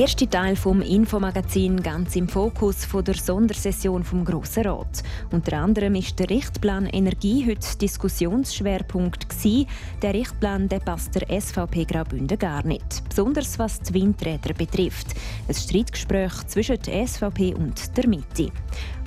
Erste 0.00 0.28
Teil 0.28 0.56
vom 0.56 0.82
Infomagazin 0.82 1.82
ganz 1.82 2.16
im 2.16 2.28
Fokus 2.28 2.84
von 2.84 3.02
der 3.02 3.14
Sondersession 3.14 4.04
vom 4.04 4.26
Grossen 4.26 4.66
Rat. 4.66 5.02
Unter 5.32 5.56
anderem 5.58 5.94
ist 5.94 6.18
der 6.18 6.28
Richtplan 6.28 6.84
Energie 6.86 7.46
heute 7.48 7.78
Diskussionsschwerpunkt 7.78 9.30
gewesen. 9.30 9.66
Der 10.02 10.12
Richtplan 10.12 10.68
der 10.68 10.80
passt 10.80 11.14
der 11.14 11.40
SVP 11.40 11.84
Graubünden 11.84 12.38
gar 12.38 12.66
nicht, 12.66 13.08
besonders 13.08 13.58
was 13.58 13.80
die 13.80 13.94
Windräder 13.94 14.52
betrifft. 14.52 15.14
Ein 15.48 15.54
Streitgespräch 15.54 16.46
zwischen 16.46 16.78
der 16.82 17.06
SVP 17.06 17.54
und 17.54 17.96
der 17.96 18.06
Mitte. 18.06 18.50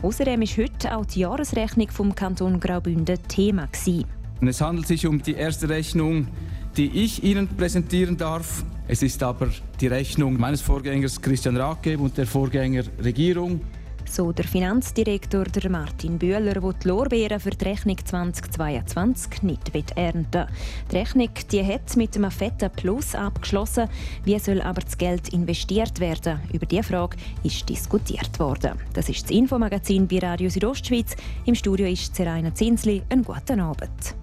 Außerdem 0.02 0.41
ist 0.41 0.58
heute 0.58 0.97
auch 0.97 1.05
die 1.05 1.19
Jahresrechnung 1.19 1.89
vom 1.91 2.16
Kanton 2.16 2.59
Graubünden 2.59 3.19
Thema 3.27 3.67
gewesen. 3.67 4.05
Es 4.41 4.59
handelt 4.59 4.88
sich 4.88 5.05
um 5.05 5.21
die 5.21 5.33
erste 5.33 5.69
Rechnung, 5.69 6.30
die 6.77 6.88
ich 7.03 7.23
Ihnen 7.23 7.47
präsentieren 7.47 8.17
darf. 8.17 8.63
Es 8.91 9.03
ist 9.03 9.21
aber 9.21 9.49
die 9.79 9.85
Rechnung 9.85 10.39
meines 10.39 10.61
Vorgängers 10.61 11.21
Christian 11.21 11.55
Rathgeb 11.55 11.99
und 11.99 12.17
der 12.17 12.25
Vorgängerregierung. 12.25 13.61
So 14.09 14.31
der 14.31 14.45
Finanzdirektor 14.45 15.43
der 15.43 15.70
Martin 15.70 16.17
Bühler, 16.17 16.55
der 16.55 16.73
die 16.73 16.88
Lorbeeren 16.88 17.39
für 17.39 17.52
die 17.52 17.66
Rechnung 17.66 17.97
2022 18.03 19.44
nicht 19.44 19.71
ernten 19.95 20.47
Die 20.91 20.97
Rechnung 20.97 21.30
die 21.52 21.63
hat 21.63 21.95
mit 21.97 22.16
einem 22.16 22.31
fetten 22.31 22.71
Plus 22.71 23.13
abgeschlossen. 23.13 23.89
Wie 24.25 24.39
soll 24.39 24.59
aber 24.59 24.81
das 24.81 24.97
Geld 24.97 25.30
investiert 25.30 25.99
werden? 25.99 26.39
Über 26.52 26.66
diese 26.66 26.81
Frage 26.81 27.17
ist 27.44 27.69
diskutiert 27.69 28.39
worden. 28.39 28.71
Das 28.94 29.08
ist 29.08 29.25
das 29.25 29.30
Infomagazin 29.30 30.08
bei 30.08 30.17
Radio 30.17 30.49
Südostschweiz. 30.49 31.16
Im 31.45 31.53
Studio 31.53 31.86
ist 31.86 32.16
Seraina 32.16 32.55
Zinsli. 32.55 33.03
Einen 33.11 33.23
guten 33.23 33.59
Abend. 33.59 34.16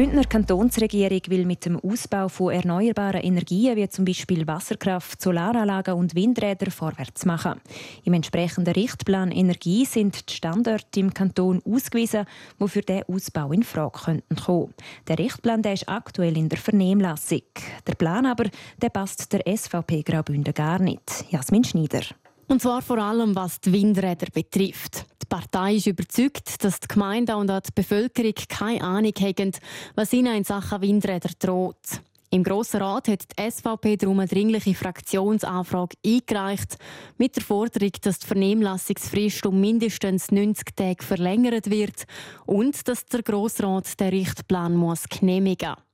Die 0.00 0.06
Bündner 0.06 0.24
Kantonsregierung 0.24 1.20
will 1.28 1.44
mit 1.44 1.66
dem 1.66 1.78
Ausbau 1.78 2.28
von 2.30 2.54
erneuerbaren 2.54 3.20
Energien 3.20 3.76
wie 3.76 3.86
zum 3.86 4.06
Beispiel 4.06 4.46
Wasserkraft, 4.46 5.20
Solaranlagen 5.20 5.92
und 5.92 6.14
Windräder 6.14 6.70
vorwärts 6.70 7.26
machen. 7.26 7.60
Im 8.04 8.14
entsprechenden 8.14 8.72
Richtplan 8.72 9.30
Energie 9.30 9.84
sind 9.84 10.30
die 10.30 10.36
Standorte 10.36 11.00
im 11.00 11.12
Kanton 11.12 11.60
ausgewiesen, 11.66 12.24
die 12.58 12.68
für 12.68 12.80
diesen 12.80 13.02
Ausbau 13.08 13.52
in 13.52 13.62
Frage 13.62 13.98
könnten 14.02 14.36
kommen. 14.36 14.72
Der 15.06 15.18
Richtplan 15.18 15.60
der 15.60 15.74
ist 15.74 15.86
aktuell 15.86 16.38
in 16.38 16.48
der 16.48 16.58
Vernehmlassung. 16.58 17.42
Der 17.86 17.94
Plan 17.94 18.24
aber 18.24 18.44
der 18.80 18.88
passt 18.88 19.30
der 19.34 19.42
SVP 19.54 20.00
Graubünden 20.00 20.54
gar 20.54 20.78
nicht. 20.78 21.26
Jasmin 21.28 21.64
Schneider. 21.64 22.04
Und 22.50 22.60
zwar 22.60 22.82
vor 22.82 22.98
allem, 22.98 23.36
was 23.36 23.60
die 23.60 23.72
Windräder 23.72 24.26
betrifft. 24.34 25.06
Die 25.22 25.26
Partei 25.28 25.76
ist 25.76 25.86
überzeugt, 25.86 26.64
dass 26.64 26.80
die 26.80 26.88
Gemeinden 26.88 27.36
und 27.36 27.48
auch 27.48 27.60
die 27.60 27.70
Bevölkerung 27.72 28.34
keine 28.48 28.82
Ahnung 28.82 29.12
haben, 29.20 29.52
was 29.94 30.12
ihnen 30.12 30.34
in 30.34 30.42
Sachen 30.42 30.82
Windräder 30.82 31.30
droht. 31.38 31.76
Im 32.30 32.42
Grossen 32.42 32.82
Rat 32.82 33.06
hat 33.06 33.22
die 33.22 33.50
SVP 33.50 33.96
darum 33.98 34.18
eine 34.18 34.26
dringliche 34.26 34.74
Fraktionsanfrage 34.74 35.96
eingereicht, 36.04 36.76
mit 37.18 37.36
der 37.36 37.44
Forderung, 37.44 37.92
dass 38.02 38.18
die 38.18 38.26
Vernehmlassungsfrist 38.26 39.46
um 39.46 39.60
mindestens 39.60 40.32
90 40.32 40.74
Tage 40.74 41.04
verlängert 41.04 41.70
wird 41.70 42.04
und 42.46 42.88
dass 42.88 43.06
der 43.06 43.22
Grossrat 43.22 44.00
den 44.00 44.08
Richtplan 44.08 44.74
muss 44.74 45.08
genehmigen 45.08 45.70
muss. 45.70 45.89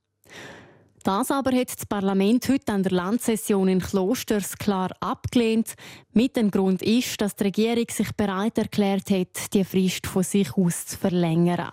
Das 1.07 1.31
aber 1.31 1.53
hat 1.53 1.69
das 1.73 1.85
Parlament 1.85 2.49
heute 2.49 2.73
an 2.73 2.83
der 2.83 2.91
Landsession 2.91 3.69
in 3.69 3.79
Klosters 3.79 4.57
klar 4.57 4.89
abgelehnt. 4.99 5.75
Mit 6.11 6.35
dem 6.35 6.51
Grund 6.51 6.81
ist, 6.81 7.21
dass 7.21 7.33
die 7.33 7.45
Regierung 7.45 7.85
sich 7.89 8.11
bereit 8.11 8.57
erklärt 8.57 9.09
hat, 9.09 9.53
die 9.53 9.63
Frist 9.63 10.05
von 10.05 10.23
sich 10.23 10.57
aus 10.57 10.85
zu 10.85 10.97
verlängern. 10.97 11.69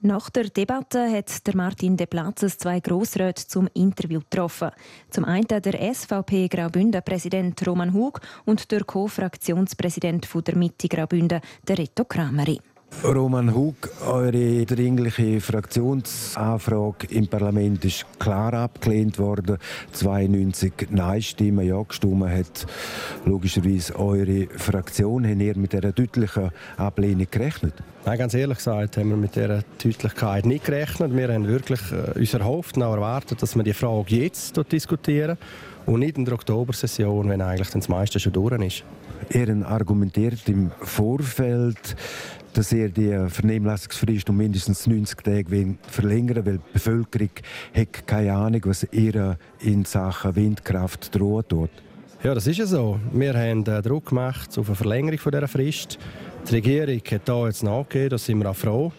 Nach 0.00 0.28
der 0.28 0.48
Debatte 0.48 1.08
hat 1.08 1.46
der 1.46 1.54
Martin 1.54 1.96
De 1.96 2.08
Platzes 2.08 2.58
zwei 2.58 2.80
Grossräte 2.80 3.46
zum 3.46 3.68
Interview 3.74 4.18
getroffen. 4.18 4.72
Zum 5.08 5.24
einen 5.24 5.46
der 5.46 5.94
SVP 5.94 6.48
Graubünden-Präsident 6.48 7.64
Roman 7.68 7.94
Hug 7.94 8.20
und 8.44 8.72
der 8.72 8.82
Co-Fraktionspräsident 8.82 10.26
der 10.48 10.56
Mitte 10.56 10.88
Graubünden, 10.88 11.40
der 11.68 11.78
Reto 11.78 12.04
Krameri. 12.04 12.58
Roman 13.02 13.54
Hug, 13.54 13.74
eure 14.06 14.64
dringliche 14.64 15.40
Fraktionsanfrage 15.40 17.06
im 17.10 17.26
Parlament 17.26 17.84
ist 17.84 18.06
klar 18.18 18.54
abgelehnt 18.54 19.18
worden. 19.18 19.58
92 19.92 20.72
Nein-Stimmen 20.90 21.66
ja 21.66 21.82
gestimmt 21.82 22.28
hat 22.28 22.66
logischerweise 23.24 23.98
eure 23.98 24.46
Fraktion. 24.56 25.26
Habt 25.26 25.40
ihr 25.40 25.56
mit 25.56 25.72
dieser 25.72 25.92
deutlichen 25.92 26.50
Ablehnung 26.76 27.26
gerechnet? 27.30 27.74
Nein, 28.06 28.18
ganz 28.18 28.34
ehrlich 28.34 28.58
gesagt 28.58 28.96
haben 28.96 29.10
wir 29.10 29.16
mit 29.16 29.34
dieser 29.34 29.62
Deutlichkeit 29.82 30.46
nicht 30.46 30.64
gerechnet. 30.66 31.16
Wir 31.16 31.32
haben 31.32 31.48
wirklich 31.48 31.80
äh, 31.90 32.18
uns 32.18 32.34
erhofft 32.34 32.76
und 32.76 32.82
auch 32.82 32.94
erwartet, 32.94 33.42
dass 33.42 33.56
wir 33.56 33.62
die 33.62 33.72
Frage 33.72 34.16
jetzt 34.16 34.60
diskutieren 34.70 35.38
und 35.86 36.00
nicht 36.00 36.18
in 36.18 36.24
der 36.24 36.34
Oktobersession, 36.34 37.28
wenn 37.28 37.40
eigentlich 37.40 37.70
das 37.70 37.88
meiste 37.88 38.20
schon 38.20 38.32
durch 38.32 38.60
ist. 38.62 38.84
Ihr 39.30 39.66
argumentiert 39.66 40.48
im 40.48 40.70
Vorfeld, 40.82 41.96
dass 42.54 42.72
er 42.72 42.88
die 42.88 43.28
Vernehmlassungsfrist 43.28 44.30
um 44.30 44.36
mindestens 44.36 44.86
90 44.86 45.22
Tage 45.22 45.76
verlängern 45.88 46.46
weil 46.46 46.58
die 46.58 46.72
Bevölkerung 46.72 47.30
hat 47.74 48.06
keine 48.06 48.32
Ahnung, 48.34 48.62
was 48.64 48.86
ihr 48.92 49.36
in 49.60 49.84
Sachen 49.84 50.36
Windkraft 50.36 51.14
droht. 51.14 51.52
Ja, 52.22 52.34
das 52.34 52.46
ist 52.46 52.56
ja 52.56 52.64
so. 52.64 52.98
Wir 53.12 53.34
haben 53.34 53.66
äh, 53.66 53.82
Druck 53.82 54.06
gemacht 54.06 54.56
auf 54.58 54.68
eine 54.68 54.76
Verlängerung 54.76 55.18
dieser 55.22 55.46
Frist. 55.46 55.98
Die 56.48 56.56
Regierung 56.56 57.00
hat 57.10 57.22
da 57.24 57.46
jetzt 57.46 57.62
nachgegeben, 57.62 58.10
da 58.10 58.18
sind 58.18 58.38
wir 58.38 58.50
auch 58.50 58.56
froh. 58.56 58.92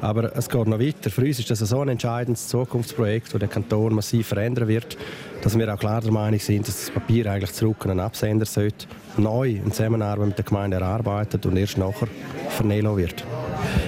Aber 0.00 0.34
es 0.34 0.48
geht 0.48 0.66
noch 0.66 0.78
weiter. 0.78 1.10
Für 1.10 1.20
uns 1.20 1.38
ist 1.38 1.50
das 1.50 1.58
so 1.58 1.80
ein 1.80 1.88
entscheidendes 1.90 2.48
Zukunftsprojekt, 2.48 3.34
das 3.34 3.40
den 3.40 3.50
Kanton 3.50 3.94
massiv 3.94 4.28
verändern 4.28 4.66
wird, 4.66 4.96
dass 5.42 5.58
wir 5.58 5.72
auch 5.72 5.78
klar 5.78 6.00
der 6.00 6.10
Meinung 6.10 6.40
sind, 6.40 6.66
dass 6.66 6.86
das 6.86 6.90
Papier 6.90 7.30
eigentlich 7.30 7.52
zurück 7.52 7.84
an 7.84 7.90
einen 7.90 8.00
Absender 8.00 8.46
sollte, 8.46 8.86
neu 9.18 9.50
in 9.50 9.72
Zusammenarbeit 9.72 10.28
mit 10.28 10.38
der 10.38 10.44
Gemeinde 10.46 10.78
erarbeitet 10.78 11.44
und 11.44 11.56
erst 11.58 11.76
nachher 11.76 12.08
vernehmen 12.48 12.96
wird. 12.96 13.24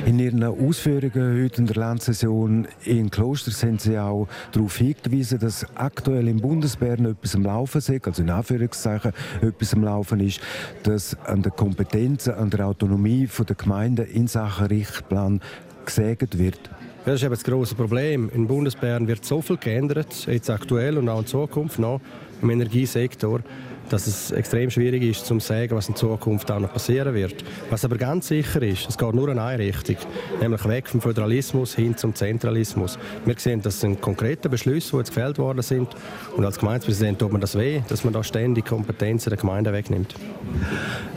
In 0.07 0.19
Ihren 0.19 0.43
Ausführungen 0.43 1.45
heute 1.45 1.61
in 1.61 1.67
der 1.67 1.77
Landsession 1.77 2.67
in 2.85 3.11
Kloster 3.11 3.51
sind 3.51 3.81
Sie 3.81 3.99
auch 3.99 4.27
darauf 4.53 4.77
hingewiesen, 4.77 5.39
dass 5.39 5.67
aktuell 5.75 6.29
im 6.29 6.39
Bundesbären 6.39 7.07
etwas 7.07 7.35
am 7.35 7.43
Laufen 7.45 7.79
ist, 7.79 8.07
also 8.07 8.23
in 8.23 8.31
Anführungszeichen 8.31 9.13
etwas 9.43 9.75
am 9.75 9.85
Laufen 9.85 10.21
ist, 10.21 10.41
dass 10.83 11.17
an 11.27 11.43
der 11.43 11.53
Kompetenzen, 11.53 12.35
an 12.35 12.51
der 12.51 12.67
Autonomie 12.67 13.29
der 13.49 13.57
Gemeinden 13.57 14.07
in 14.07 14.29
Sachen 14.29 14.67
Richtplan 14.67 15.41
gesägt 15.85 16.39
wird. 16.39 16.61
Das 17.05 17.17
ist 17.17 17.23
eben 17.23 17.35
das 17.35 17.45
große 17.45 17.75
Problem. 17.75 18.31
In 18.35 18.47
Bundesbären 18.47 19.09
wird 19.09 19.25
so 19.25 19.41
viel 19.41 19.57
geändert, 19.57 20.27
jetzt 20.27 20.51
aktuell 20.51 20.99
und 20.99 21.09
auch 21.09 21.21
in 21.21 21.27
Zukunft 21.27 21.79
noch 21.79 22.01
im 22.43 22.51
Energiesektor 22.51 23.41
dass 23.89 24.07
es 24.07 24.31
extrem 24.31 24.71
schwierig 24.71 25.03
ist, 25.03 25.27
zu 25.27 25.39
sagen, 25.41 25.75
was 25.77 25.89
in 25.89 25.97
Zukunft 25.97 26.51
auch 26.51 26.61
noch 26.61 26.73
passieren 26.73 27.15
wird. 27.15 27.45
Was 27.71 27.85
aber 27.85 27.97
ganz 27.97 28.29
sicher 28.29 28.63
ist, 28.63 28.89
es 28.89 28.99
geht 28.99 29.15
nur 29.15 29.29
in 29.29 29.39
eine 29.39 29.63
Richtung, 29.63 29.97
nämlich 30.41 30.67
weg 30.67 30.89
vom 30.89 31.01
Föderalismus 31.01 31.75
hin 31.75 31.97
zum 31.97 32.15
Zentralismus. 32.15 32.99
Wir 33.25 33.35
sehen, 33.39 33.63
das 33.63 33.81
sind 33.81 34.01
konkrete 34.01 34.49
Beschlüsse, 34.49 34.91
die 34.93 34.97
jetzt 34.99 35.09
gefällt 35.15 35.39
worden 35.39 35.63
sind. 35.63 35.89
Und 36.37 36.45
als 36.45 36.59
Gemeindepräsident 36.59 37.19
tut 37.19 37.33
man 37.33 37.41
das 37.41 37.57
weh, 37.57 37.83
dass 37.89 38.05
man 38.05 38.13
da 38.13 38.23
ständig 38.23 38.67
Kompetenzen 38.67 39.31
der 39.31 39.39
Gemeinde 39.39 39.73
wegnimmt. 39.73 40.15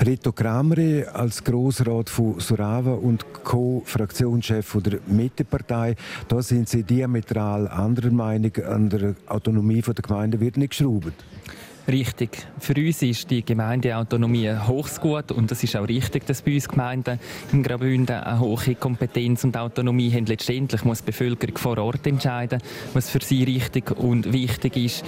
Rito 0.06 0.32
Krameri 0.32 1.06
als 1.06 1.44
Grossrat 1.44 2.10
von 2.10 2.40
Surava 2.40 2.94
und 2.94 3.26
Co-Fraktionschef 3.44 4.78
der 4.84 5.00
Mittepartei, 5.08 5.96
da 6.28 6.42
sind 6.42 6.70
Sie 6.70 6.84
diametral 6.84 7.68
anderer 7.68 8.12
Meinung, 8.12 8.52
an 8.68 8.90
der 8.90 9.16
Autonomie 9.28 9.82
der 9.82 9.94
Gemeinde 9.94 10.40
wird 10.40 10.58
nicht 10.58 10.72
geschraubt. 10.72 11.14
Richtig. 11.88 12.30
Für 12.60 12.76
uns 12.76 13.02
ist 13.02 13.32
die 13.32 13.44
Gemeindeautonomie 13.44 14.52
hochgut 14.68 15.32
und 15.32 15.52
es 15.52 15.64
ist 15.64 15.76
auch 15.76 15.88
richtig, 15.88 16.28
dass 16.28 16.44
bei 16.44 16.54
uns 16.54 16.70
Gemeinden 16.70 17.20
in 17.52 17.64
Graubünden 17.64 18.18
eine 18.18 18.40
hohe 18.40 18.76
Kompetenz 18.76 19.44
und 19.44 19.58
Autonomie 19.58 20.12
haben. 20.12 20.28
Letztendlich 20.28 20.84
muss 20.86 21.00
die 21.00 21.06
Bevölkerung 21.08 21.58
vor 21.58 21.80
Ort 21.80 22.06
entscheiden, 22.06 22.62
was 22.94 23.10
für 23.10 23.20
sie 23.22 23.44
richtig 23.46 23.98
und 23.98 24.32
wichtig 24.32 24.78
ist. 24.78 25.04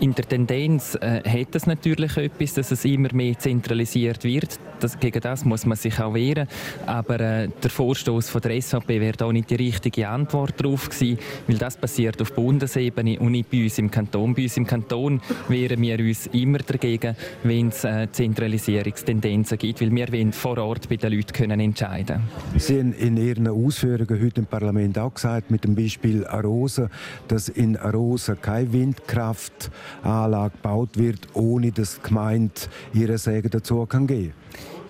In 0.00 0.14
der 0.14 0.28
Tendenz 0.28 0.96
äh, 0.96 1.22
hat 1.24 1.54
es 1.54 1.66
natürlich 1.66 2.16
etwas, 2.16 2.54
dass 2.54 2.72
es 2.72 2.84
immer 2.84 3.14
mehr 3.14 3.38
zentralisiert 3.38 4.24
wird. 4.24 4.58
Das, 4.80 4.98
gegen 4.98 5.20
das 5.20 5.44
muss 5.44 5.64
man 5.64 5.76
sich 5.76 5.98
auch 6.00 6.12
wehren. 6.12 6.48
Aber 6.86 7.20
äh, 7.20 7.48
der 7.62 7.70
Vorstoß 7.70 8.28
von 8.28 8.40
der 8.42 8.60
SVP 8.60 9.00
wäre 9.00 9.16
da 9.16 9.32
nicht 9.32 9.48
die 9.48 9.54
richtige 9.54 10.08
Antwort 10.08 10.60
darauf 10.60 10.90
gewesen, 10.90 11.18
weil 11.46 11.56
das 11.56 11.76
passiert 11.76 12.20
auf 12.20 12.34
Bundesebene 12.34 13.18
und 13.20 13.32
nicht 13.32 13.50
bei 13.50 13.62
uns 13.62 13.78
im 13.78 13.90
Kanton. 13.90 14.34
Bei 14.34 14.42
uns 14.42 14.56
im 14.56 14.66
Kanton 14.66 15.22
wehren 15.48 15.80
wir 15.80 15.98
uns 15.98 16.15
uns 16.16 16.26
immer 16.32 16.58
dagegen, 16.58 17.16
wenn 17.42 17.68
es 17.68 17.84
äh, 17.84 18.08
Zentralisierungstendenzen 18.10 19.58
gibt, 19.58 19.80
weil 19.80 19.94
wir 19.94 20.12
wollen 20.12 20.32
vor 20.32 20.58
Ort 20.58 20.88
bei 20.88 20.96
den 20.96 21.12
Leuten 21.12 21.32
können 21.32 21.60
entscheiden. 21.60 22.22
Sie 22.56 22.78
haben 22.78 22.92
in 22.94 23.16
Ihren 23.16 23.48
Ausführungen 23.48 24.22
heute 24.22 24.40
im 24.40 24.46
Parlament 24.46 24.98
auch 24.98 25.14
gesagt, 25.14 25.50
mit 25.50 25.64
dem 25.64 25.74
Beispiel 25.74 26.26
Arosa, 26.26 26.88
dass 27.28 27.48
in 27.48 27.76
Arosa 27.76 28.34
keine 28.34 28.72
Windkraftanlage 28.72 30.52
gebaut 30.56 30.90
wird, 30.96 31.28
ohne 31.34 31.72
dass 31.72 31.96
die 31.96 32.08
Gemeinde 32.08 32.52
ihre 32.94 33.18
Säge 33.18 33.50
dazu 33.50 33.84
kann 33.86 34.06
geben 34.06 34.32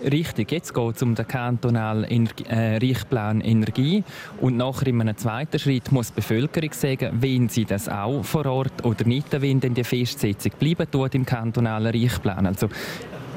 Richtig, 0.02 0.52
jetzt 0.52 0.74
geht 0.74 0.96
es 0.96 1.02
um 1.02 1.14
den 1.14 1.26
kantonalen 1.26 2.04
Energie, 2.04 2.44
äh, 2.48 2.76
Richtplan 2.76 3.40
Energie 3.40 4.04
und 4.40 4.56
nachher 4.56 4.88
in 4.88 5.00
einem 5.00 5.16
zweiten 5.16 5.58
Schritt 5.58 5.90
muss 5.90 6.08
die 6.08 6.16
Bevölkerung 6.16 6.72
sagen, 6.72 7.16
wenn 7.20 7.48
sie 7.48 7.64
das 7.64 7.88
auch 7.88 8.22
vor 8.22 8.46
Ort 8.46 8.84
oder 8.84 9.04
nicht, 9.04 9.28
wenn 9.40 9.60
denn 9.60 9.74
die 9.74 9.84
Festsetzung 9.84 10.52
bleiben 10.58 10.90
tut 10.90 11.14
im 11.14 11.24
kantonalen 11.24 11.92
Richtplan. 11.92 12.46
Also 12.46 12.68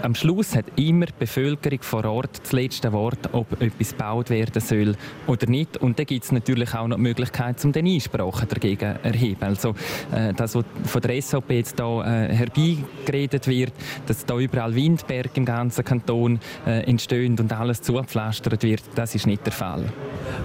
am 0.02 0.16
Schluss 0.16 0.56
hat 0.56 0.66
immer 0.76 1.06
die 1.06 1.14
Bevölkerung 1.20 1.82
vor 1.82 2.06
Ort 2.06 2.40
das 2.42 2.52
letzte 2.52 2.92
Wort, 2.94 3.30
ob 3.34 3.62
etwas 3.62 3.92
gebaut 3.92 4.30
werden 4.30 4.62
soll 4.62 4.96
oder 5.28 5.48
nicht. 5.48 5.78
Und 5.78 6.00
dann 6.00 6.06
gibt 6.06 6.26
es 6.26 6.32
natürlich 6.32 6.74
auch 6.74 6.88
noch 6.88 6.98
die 6.98 7.04
Möglichkeit, 7.04 7.64
um 7.66 7.72
den 7.72 7.88
Einsprachen 7.88 8.48
dagegen 8.48 8.96
zu 8.96 9.04
erheben. 9.04 9.44
Also 9.44 9.76
äh, 10.12 10.34
das, 10.34 10.56
was 10.56 10.66
von 10.86 11.02
der 11.02 11.22
SVP 11.22 11.58
jetzt 11.58 11.80
hier 11.80 12.04
äh, 12.06 12.34
herbeigeredet 12.34 13.48
wird, 13.48 13.74
dass 14.08 14.26
da 14.26 14.38
überall 14.38 14.74
Windberge 14.76 15.32
im 15.36 15.46
ganzen 15.46 15.84
Kanton 15.84 16.40
äh, 16.66 16.84
entstehen 16.84 17.38
und 17.40 17.52
alles 17.52 17.82
zugepflastert 17.82 18.64
wird, 18.64 18.84
das 18.96 19.16
ist 19.16 19.28
nicht 19.28 19.46
der 19.46 19.54
Fall. 19.54 19.86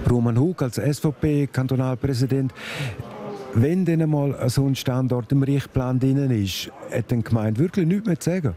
Roman 0.09 0.39
Hug 0.39 0.61
als 0.61 0.75
SVP-Kantonalpräsident 0.75 2.53
wenn 3.57 3.85
dann 3.85 4.09
mal 4.09 4.49
so 4.49 4.65
ein 4.65 4.75
Standort 4.75 5.31
im 5.31 5.41
Richtplan 5.41 5.97
drin 5.97 6.29
ist, 6.29 6.69
hat 6.91 7.09
die 7.09 7.23
Gemeinde 7.23 7.61
wirklich 7.61 7.87
nichts 7.87 8.05
mehr 8.05 8.19
zu 8.19 8.29
sagen? 8.29 8.55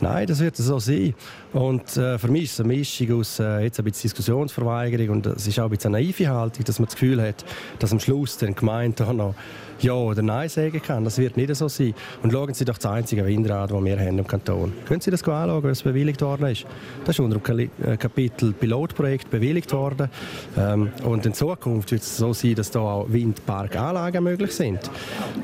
Nein, 0.00 0.26
das 0.26 0.40
wird 0.40 0.56
so 0.56 0.78
sein. 0.78 1.14
Und 1.52 1.96
äh, 1.96 2.18
für 2.18 2.28
mich 2.28 2.44
ist 2.44 2.52
es 2.52 2.60
eine 2.60 2.68
Mischung 2.68 3.20
aus 3.20 3.40
äh, 3.40 3.60
jetzt 3.60 3.78
ein 3.78 3.84
bisschen 3.84 4.02
Diskussionsverweigerung 4.02 5.16
und 5.16 5.26
es 5.26 5.46
ist 5.46 5.58
auch 5.58 5.70
ein 5.70 5.78
eine 5.84 5.92
naive 5.92 6.28
Haltung, 6.28 6.64
dass 6.64 6.78
man 6.78 6.86
das 6.86 6.94
Gefühl 6.94 7.22
hat, 7.22 7.44
dass 7.78 7.92
am 7.92 8.00
Schluss 8.00 8.36
die 8.36 8.52
Gemeinde 8.54 9.04
noch 9.14 9.34
ja 9.80 9.92
oder 9.92 10.22
Nein 10.22 10.48
sagen 10.48 10.80
kann. 10.82 11.04
Das 11.04 11.18
wird 11.18 11.36
nicht 11.36 11.54
so 11.54 11.68
sein. 11.68 11.94
Und 12.22 12.32
schauen 12.32 12.52
Sie 12.54 12.64
doch 12.64 12.78
das 12.78 12.86
einzige 12.86 13.24
Windrad, 13.26 13.70
das 13.70 13.84
wir 13.84 13.98
haben 13.98 14.18
im 14.18 14.26
Kanton. 14.26 14.72
Können 14.86 15.00
Sie 15.00 15.10
das 15.10 15.22
anschauen, 15.22 15.62
was 15.62 15.82
bewilligt 15.82 16.20
worden 16.22 16.48
ist? 16.48 16.66
Das 17.04 17.16
ist 17.16 17.20
unter 17.20 17.38
dem 17.38 17.70
äh, 17.84 17.96
Kapitel 17.96 18.52
Pilotprojekt 18.52 19.30
bewilligt 19.30 19.72
worden. 19.72 20.10
Ähm, 20.56 20.90
und 21.04 21.24
in 21.26 21.34
Zukunft 21.34 21.92
wird 21.92 22.02
es 22.02 22.16
so 22.16 22.32
sein, 22.32 22.54
dass 22.54 22.70
da 22.70 22.80
auch 22.80 23.06
Windparkanlagen 23.08 24.22
möglich 24.24 24.52
sind. 24.52 24.90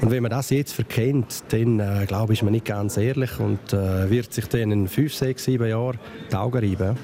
Und 0.01 0.11
wenn 0.11 0.23
man 0.23 0.31
das 0.31 0.51
jetzt 0.51 0.73
verkennt, 0.73 1.45
dann 1.51 1.81
äh, 1.81 2.05
glaube 2.07 2.33
ich, 2.33 2.41
ist 2.41 2.43
man 2.43 2.53
nicht 2.53 2.65
ganz 2.65 2.97
ehrlich 2.97 3.39
und 3.39 3.73
äh, 3.73 4.11
wird 4.11 4.33
sich 4.33 4.47
dann 4.49 4.73
in 4.73 4.89
fünf, 4.89 5.15
sechs, 5.15 5.45
sieben 5.45 5.69
Jahren 5.69 5.94
die 6.31 6.37
Augen 6.37 6.59
reiben. 6.59 6.97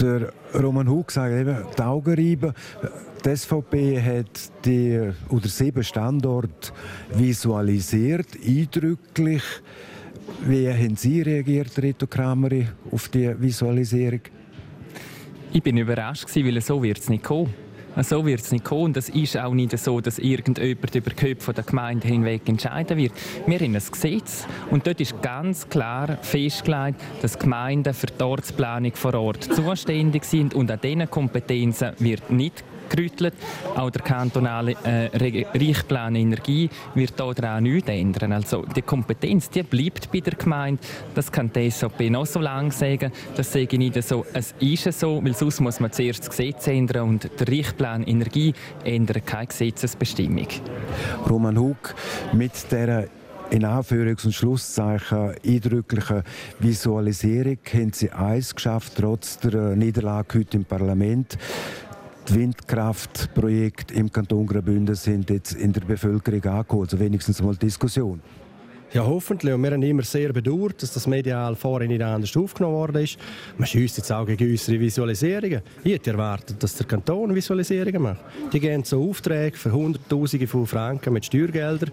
Der 0.00 0.32
Roman 0.54 0.88
Hug 0.88 1.10
sagt 1.10 1.34
eben, 1.34 1.56
die 1.76 1.82
Augen 1.82 2.14
reiben. 2.14 2.52
Die 3.24 3.36
SVP 3.36 4.00
hat 4.00 4.64
die 4.64 5.10
oder 5.28 5.48
sieben 5.48 5.82
Standorte 5.82 6.72
visualisiert, 7.14 8.28
eindrücklich. 8.46 9.42
Wie 10.42 10.68
haben 10.68 10.96
Sie 10.96 11.22
reagiert, 11.22 11.70
Rito 11.80 12.06
Krameri, 12.06 12.68
auf 12.90 13.08
die 13.08 13.34
Visualisierung? 13.40 14.20
Ich 15.52 15.62
bin 15.62 15.76
überrascht, 15.76 16.26
weil 16.34 16.60
so 16.60 16.82
wird 16.82 16.98
es 16.98 17.08
nicht 17.08 17.24
kommen. 17.24 17.65
So 18.02 18.26
wird 18.26 18.40
es 18.40 18.52
nicht 18.52 18.64
kommen. 18.64 18.94
Es 18.96 19.08
ist 19.08 19.38
auch 19.38 19.54
nicht 19.54 19.76
so, 19.78 20.00
dass 20.00 20.18
irgendjemand 20.18 20.94
über 20.94 21.10
die 21.10 21.16
Köpfe 21.16 21.54
der 21.54 21.64
Gemeinde 21.64 22.06
hinweg 22.06 22.46
entscheiden 22.46 22.98
wird. 22.98 23.12
Wir 23.46 23.58
haben 23.58 23.74
ein 23.74 23.82
Gesetz 23.90 24.46
und 24.70 24.86
dort 24.86 25.00
ist 25.00 25.20
ganz 25.22 25.68
klar 25.68 26.18
festgelegt, 26.20 27.00
dass 27.22 27.38
Gemeinden 27.38 27.94
für 27.94 28.06
die 28.06 28.22
Ortsplanung 28.22 28.94
vor 28.94 29.14
Ort 29.14 29.44
zuständig 29.44 30.24
sind 30.24 30.54
und 30.54 30.70
an 30.70 30.80
diesen 30.80 31.10
Kompetenzen 31.10 31.92
wird 31.98 32.30
nicht 32.30 32.64
gerüttelt. 32.88 33.34
Auch 33.74 33.90
der 33.90 34.02
kantonale 34.02 34.72
äh, 34.84 35.16
Richtplan 35.56 36.14
Energie 36.14 36.68
wird 36.94 37.18
daran 37.18 37.64
nichts 37.64 37.88
ändern. 37.88 38.32
Also 38.32 38.64
die 38.64 38.82
Kompetenz 38.82 39.50
die 39.50 39.62
bleibt 39.62 40.10
bei 40.12 40.20
der 40.20 40.34
Gemeinde. 40.34 40.82
Das 41.14 41.30
kann 41.30 41.50
die 41.52 41.70
SAP 41.70 42.10
noch 42.10 42.26
so 42.26 42.40
lange 42.40 42.70
sagen. 42.70 43.12
Das 43.36 43.52
sage 43.52 43.68
ich 43.70 43.78
nicht 43.78 44.02
so. 44.02 44.24
Es 44.32 44.54
ist 44.60 44.98
so, 44.98 45.22
weil 45.24 45.34
sonst 45.34 45.60
muss 45.60 45.80
man 45.80 45.92
zuerst 45.92 46.20
das 46.20 46.30
Gesetz 46.30 46.66
ändern 46.66 47.08
und 47.08 47.30
der 47.38 47.48
Richtplan 47.48 48.02
Energie 48.04 48.54
ändert 48.84 49.26
keine 49.26 49.46
Gesetzesbestimmung. 49.46 50.48
Roman 51.28 51.58
Hug, 51.58 51.94
mit 52.32 52.52
der 52.70 53.08
in 53.50 53.64
Anführungs- 53.64 54.24
und 54.24 54.32
Schlusszeichen 54.32 55.34
eindrücklichen 55.44 56.22
Visualisierung 56.58 57.58
haben 57.72 57.92
Sie 57.92 58.10
eins 58.10 58.54
geschafft, 58.54 58.94
trotz 58.96 59.38
der 59.38 59.76
Niederlage 59.76 60.40
heute 60.40 60.56
im 60.56 60.64
Parlament. 60.64 61.38
Die 62.28 62.34
Windkraftprojekte 62.34 63.94
im 63.94 64.10
Kanton 64.10 64.46
Graubünden 64.46 64.96
sind 64.96 65.30
jetzt 65.30 65.52
in 65.52 65.72
der 65.72 65.82
Bevölkerung 65.82 66.42
angekommen, 66.44 66.82
also 66.82 66.98
wenigstens 66.98 67.40
mal 67.40 67.54
Diskussion. 67.54 68.20
Ja, 68.92 69.04
hoffentlich. 69.04 69.52
Und 69.52 69.62
wir 69.62 69.72
haben 69.72 69.82
immer 69.82 70.02
sehr 70.02 70.32
bedauert, 70.32 70.82
dass 70.82 70.92
das 70.92 71.06
medial 71.06 71.54
vorhin 71.54 71.88
nicht 71.88 72.02
anders 72.02 72.36
aufgenommen 72.36 72.76
worden 72.76 73.02
ist. 73.02 73.18
Man 73.58 73.66
schießt 73.66 73.98
jetzt 73.98 74.10
auch 74.10 74.26
gegen 74.26 74.50
unsere 74.50 74.80
Visualisierungen. 74.80 75.60
Ich 75.84 75.92
hätte 75.92 76.10
erwartet, 76.12 76.62
dass 76.62 76.74
der 76.76 76.86
Kanton 76.86 77.34
Visualisierungen 77.34 78.02
macht. 78.02 78.24
Die 78.52 78.60
gehen 78.60 78.82
so 78.84 79.08
Aufträge 79.08 79.56
für 79.56 79.72
Hunderttausende 79.72 80.46
von 80.46 80.66
Franken 80.66 81.12
mit 81.12 81.26
Steuergeldern 81.26 81.90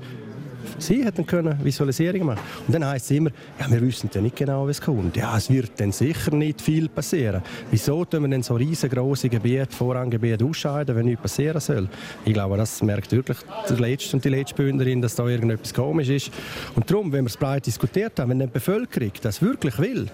Sie 0.77 1.04
hätten 1.04 1.25
können 1.25 1.57
Visualisierungen 1.63 2.27
machen 2.27 2.42
Und 2.68 2.74
dann 2.74 2.86
heisst 2.86 3.06
es 3.06 3.18
immer, 3.18 3.31
ja, 3.60 3.69
wir 3.69 3.81
wissen 3.81 4.10
ja 4.13 4.21
nicht 4.21 4.36
genau, 4.36 4.68
was 4.68 4.81
kommt. 4.81 5.15
Ja, 5.18 5.38
es 5.38 5.50
wird 5.50 5.71
dann 5.80 5.92
sicher 5.92 6.36
nicht 6.36 6.62
viel 6.62 6.89
passieren. 6.89 7.42
Wieso 7.71 8.06
tun 8.06 8.24
wir 8.24 8.30
denn 8.30 8.44
so 8.44 8.56
riesengroße 8.56 9.30
Gebiete, 9.30 9.75
Vorranggebiete 9.75 10.45
ausscheiden, 10.45 10.95
wenn 10.95 11.06
nichts 11.06 11.21
passieren 11.21 11.60
soll? 11.60 11.88
Ich 12.25 12.33
glaube, 12.33 12.57
das 12.57 12.81
merkt 12.81 13.12
wirklich 13.12 13.38
der 13.69 13.77
Letzte 13.77 14.15
und 14.15 14.25
die 14.25 14.30
letzte 14.30 14.56
Bündnerin, 14.56 15.01
dass 15.01 15.15
da 15.15 15.27
irgendetwas 15.27 15.74
komisch 15.74 16.10
ist. 16.10 16.31
Und 16.75 16.89
darum, 16.89 17.12
wenn 17.12 17.25
wir 17.25 17.30
es 17.30 17.38
breit 17.38 17.66
diskutiert 17.66 18.19
haben, 18.19 18.31
wenn 18.31 18.39
die 18.39 18.48
Bevölkerung 18.48 19.12
das 19.21 19.42
wirklich 19.42 19.77
will, 19.80 20.07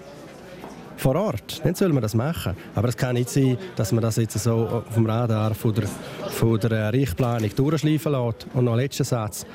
vor 1.00 1.16
Ort. 1.16 1.60
Dann 1.64 1.74
soll 1.74 1.88
man 1.92 2.02
das 2.02 2.14
machen. 2.14 2.56
Aber 2.74 2.88
es 2.88 2.96
kann 2.96 3.14
nicht 3.14 3.30
sein, 3.30 3.58
dass 3.76 3.92
man 3.92 4.02
das 4.02 4.16
jetzt 4.16 4.38
so 4.38 4.84
vom 4.90 5.06
Radar 5.06 5.54
von 5.54 5.74
der, 5.74 5.88
von 6.28 6.60
der 6.60 6.92
Richtplanung 6.92 7.50
durchschleifen 7.54 8.12
lässt. 8.12 8.46
Und 8.54 8.64
noch 8.64 8.72
ein 8.72 8.78
letzter 8.78 9.04
Satz. 9.04 9.46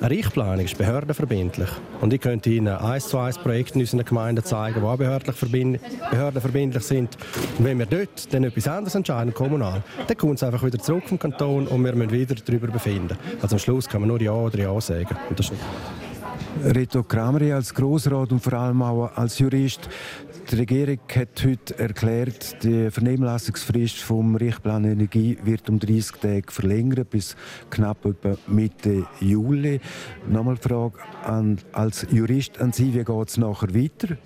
Eine 0.00 0.10
Richtplanung 0.10 0.64
ist 0.64 0.76
behördenverbindlich. 0.76 1.68
Und 2.00 2.12
ich 2.12 2.20
könnte 2.20 2.50
Ihnen 2.50 2.74
eins 2.74 3.08
zu 3.08 3.18
eins 3.18 3.38
Projekte 3.38 3.74
in 3.74 3.82
unseren 3.82 4.04
Gemeinden 4.04 4.44
zeigen, 4.44 4.80
die 4.80 4.86
auch 4.86 4.96
behördenverbindlich 4.96 6.82
sind. 6.82 7.16
Und 7.58 7.64
wenn 7.64 7.78
wir 7.78 7.86
dort 7.86 8.32
dann 8.32 8.44
etwas 8.44 8.66
anderes 8.66 8.94
entscheiden, 8.94 9.32
kommunal, 9.34 9.82
dann 10.06 10.16
kommt 10.16 10.36
es 10.36 10.42
einfach 10.42 10.64
wieder 10.64 10.78
zurück 10.78 11.04
vom 11.06 11.18
Kanton 11.18 11.66
und 11.66 11.84
wir 11.84 11.94
müssen 11.94 12.12
wieder 12.12 12.34
darüber 12.34 12.68
befinden. 12.68 13.16
Also 13.40 13.56
am 13.56 13.60
Schluss 13.60 13.88
kann 13.88 14.00
man 14.00 14.08
nur 14.08 14.20
Ja 14.20 14.32
oder 14.32 14.58
Ja 14.58 14.80
sagen. 14.80 15.16
Und 15.28 15.38
das 15.38 15.52
Rito 16.62 17.02
Krameri 17.02 17.52
als 17.52 17.74
Grossrat 17.74 18.32
und 18.32 18.40
vor 18.40 18.52
allem 18.54 18.82
auch 18.82 19.16
als 19.16 19.38
Jurist. 19.38 19.88
Die 20.50 20.56
Regierung 20.56 20.98
hat 21.14 21.44
heute 21.44 21.78
erklärt, 21.78 22.62
die 22.62 22.90
Vernehmlassungsfrist 22.90 23.98
vom 23.98 24.36
Richtplan 24.36 24.84
Energie 24.84 25.38
wird 25.42 25.68
um 25.68 25.78
30 25.78 26.16
Tage 26.16 26.52
verlängert 26.52 27.10
bis 27.10 27.36
knapp 27.70 28.04
etwa 28.04 28.36
Mitte 28.46 29.06
Juli. 29.20 29.80
Nochmal 30.28 30.56
die 30.56 30.68
Frage 30.68 30.98
an, 31.24 31.58
als 31.72 32.06
Jurist 32.10 32.60
an 32.60 32.72
Sie, 32.72 32.94
wie 32.94 33.04
geht 33.04 33.28
es 33.28 33.36
nachher 33.36 33.74
weiter? 33.74 34.16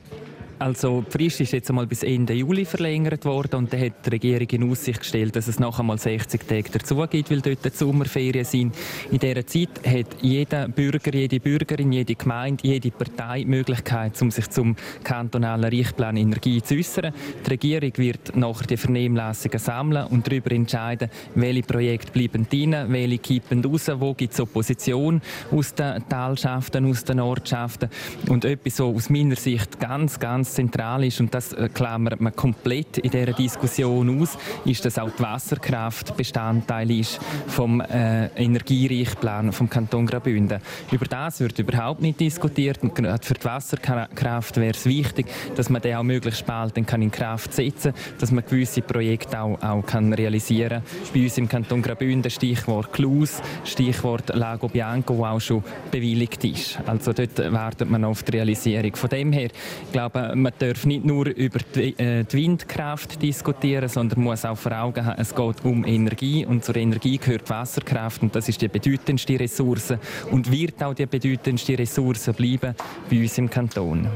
Also 0.59 1.03
die 1.03 1.11
Frist 1.13 1.41
ist 1.41 1.53
jetzt 1.53 1.69
einmal 1.69 1.87
bis 1.87 2.03
Ende 2.03 2.33
Juli 2.33 2.65
verlängert 2.65 3.25
worden 3.25 3.57
und 3.57 3.73
dann 3.73 3.81
hat 3.81 4.05
die 4.05 4.11
Regierung 4.11 4.49
in 4.51 4.71
Aussicht 4.71 5.01
gestellt, 5.01 5.37
dass 5.37 5.47
es 5.47 5.61
noch 5.61 5.79
einmal 5.79 5.99
60 5.99 6.49
Tage 6.49 6.71
dazu 6.73 6.97
gibt, 7.09 7.31
weil 7.31 7.41
dort 7.41 7.65
die 7.65 7.71
Sommerferien 7.71 8.45
sind. 8.45 8.75
In 9.13 9.21
dieser 9.21 9.47
Zeit 9.47 9.69
hat 9.87 10.07
jeder 10.21 10.67
Bürger, 10.67 11.15
jede 11.15 11.39
Bürgerin, 11.39 11.93
jede 11.93 12.17
Gemeinde, 12.17 12.67
jede 12.67 12.91
Partei 12.91 13.41
die 13.41 13.47
Möglichkeit, 13.47 14.21
um 14.21 14.33
sich 14.33 14.51
zum 14.51 14.75
kantonalen 15.05 15.67
Richtplan 15.67 16.17
Energie 16.17 16.61
zu 16.61 16.75
äußern. 16.75 17.15
Die 17.47 17.51
Regierung 17.51 17.93
wird 17.97 18.37
nachher 18.37 18.67
die 18.67 18.77
Vernehmlassungen 18.77 19.61
sammeln 19.61 20.07
und 20.09 20.27
darüber 20.27 20.51
entscheiden, 20.51 21.09
welche 21.37 21.63
Projekte 21.63 22.11
bleiben 22.11 22.49
drin, 22.49 22.75
welche 22.89 23.19
kippen 23.19 23.65
raus, 23.65 23.89
wo 23.95 24.13
gibt 24.13 24.33
es 24.33 24.41
Opposition 24.41 25.23
aus 25.53 25.73
den 25.75 26.03
Talschaften, 26.09 26.91
aus 26.91 27.05
den 27.05 27.21
Ortschaften. 27.21 27.91
Und 28.29 28.45
etwas 28.45 28.79
so 28.79 28.93
aus 28.93 29.09
meiner 29.09 29.37
Sicht 29.37 29.79
ganz, 29.79 30.19
ganz 30.19 30.48
ganz 30.49 30.55
zentral 30.55 31.05
ist, 31.05 31.21
und 31.21 31.35
das 31.35 31.53
äh, 31.53 31.69
klammert 31.69 32.21
man 32.21 32.35
komplett 32.35 32.99
in 32.99 33.11
dieser 33.11 33.33
Diskussion 33.33 34.21
aus, 34.21 34.39
ist, 34.65 34.85
dass 34.85 34.99
auch 34.99 35.11
die 35.11 35.23
Wasserkraft 35.23 36.17
Bestandteil 36.17 36.91
ist 36.91 37.21
vom 37.47 37.81
äh, 37.81 38.27
Energiereichplan 38.29 39.53
vom 39.53 39.69
Kanton 39.69 40.07
Graubünden. 40.07 40.61
Über 40.91 41.07
das 41.07 41.41
wird 41.41 41.59
überhaupt 41.59 42.01
nicht 42.01 42.21
diskutiert. 42.21 42.83
Und 42.83 42.95
gerade 42.95 43.25
für 43.25 43.35
die 43.35 43.45
Wasserkraft 43.45 44.57
wäre 44.57 44.71
es 44.71 44.87
wichtig, 44.87 45.27
dass 45.57 45.69
man 45.69 45.83
den 45.83 45.97
auch 45.97 46.03
möglichst 46.03 46.47
bald 46.47 46.75
kann 46.87 47.03
in 47.03 47.11
Kraft 47.11 47.53
setzen 47.53 47.93
kann, 47.93 48.19
dass 48.21 48.31
man 48.31 48.45
gewisse 48.45 48.83
Projekte 48.83 49.41
auch, 49.41 49.61
auch 49.63 49.85
kann 49.85 50.13
realisieren 50.13 50.83
kann. 50.83 51.13
Bei 51.15 51.23
uns 51.23 51.39
im 51.39 51.49
Kanton 51.49 51.83
Graubünden 51.83 52.31
Stichwort 52.31 52.93
Klus, 52.93 53.43
Stichwort 53.65 54.35
Lago 54.35 54.69
Bianco, 54.69 55.17
wo 55.17 55.25
auch 55.25 55.41
schon 55.41 55.63
bewilligt 55.91 56.45
ist. 56.45 56.79
Also 56.87 57.13
dort 57.13 57.39
wartet 57.53 57.91
man 57.91 58.05
auf 58.05 58.23
die 58.23 58.33
Realisierung. 58.33 58.95
Von 58.97 59.11
dem 59.11 59.33
her, 59.33 59.51
ich 59.85 59.93
glaube, 59.93 60.33
man 60.43 60.53
darf 60.59 60.87
nicht 60.87 61.05
nur 61.05 61.27
über 61.27 61.59
die, 61.75 61.99
äh, 61.99 62.25
die 62.25 62.37
Windkraft 62.37 63.21
diskutieren, 63.23 63.89
sondern 63.89 64.21
muss 64.21 64.45
auch 64.45 64.57
vor 64.57 64.73
Augen 64.73 65.05
haben, 65.05 65.21
es 65.21 65.35
geht 65.35 65.65
um 65.65 65.85
Energie 65.85 66.47
und 66.47 66.65
zur 66.65 66.77
Energie 66.77 67.19
gehört 67.19 67.49
Wasserkraft 67.51 68.23
und 68.23 68.35
das 68.35 68.49
ist 68.49 68.61
die 68.61 68.69
bedeutendste 68.69 69.39
Ressource 69.39 69.95
und 70.31 70.51
wird 70.51 70.83
auch 70.83 70.95
die 70.95 71.07
bedeutendste 71.07 71.79
Ressource 71.79 72.31
bleiben 72.37 72.75
bei 73.11 73.21
uns 73.21 73.39
im 73.39 73.51
Kanton. 73.51 74.09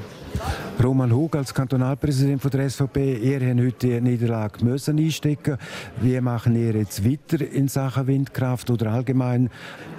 Roman 0.83 1.13
Hug 1.13 1.37
als 1.37 1.53
Kantonalpräsident 1.53 2.43
der 2.53 2.69
SVP, 2.69 3.17
ihr 3.19 3.41
habt 3.49 3.61
heute 3.61 3.87
die 3.87 4.01
Niederlage 4.01 4.65
müssen 4.65 4.99
einstecken. 4.99 5.59
Wie 6.01 6.21
machen 6.21 6.57
ihr 6.57 6.75
jetzt 6.75 7.05
weiter 7.05 7.47
in 7.47 7.69
Sachen 7.69 8.07
Windkraft 8.07 8.71
oder 8.71 8.93
allgemein 8.93 9.51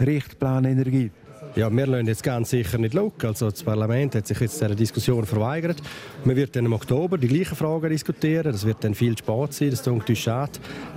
Richtplan 0.01 0.65
Energie? 0.65 1.11
Ja, 1.55 1.69
wir 1.72 1.86
lassen 1.86 2.07
jetzt 2.07 2.24
ganz 2.24 2.50
sicher 2.50 2.79
nicht 2.79 2.95
schauen. 2.95 3.12
Also 3.22 3.51
das 3.51 3.62
Parlament 3.62 4.15
hat 4.15 4.25
sich 4.25 4.39
jetzt 4.39 4.60
dieser 4.60 4.74
Diskussion 4.74 5.24
verweigert. 5.24 5.77
Man 6.25 6.36
wird 6.36 6.55
dann 6.55 6.65
im 6.65 6.74
Oktober 6.74 7.19
die 7.19 7.27
gleichen 7.27 7.55
Fragen 7.55 7.89
diskutieren. 7.89 8.51
Das 8.51 8.65
wird 8.65 8.83
dann 8.83 8.95
viel 8.95 9.15
Sport 9.15 9.53
sein, 9.53 9.69
das 9.69 9.86
ist 9.86 10.17
schade. 10.17 10.53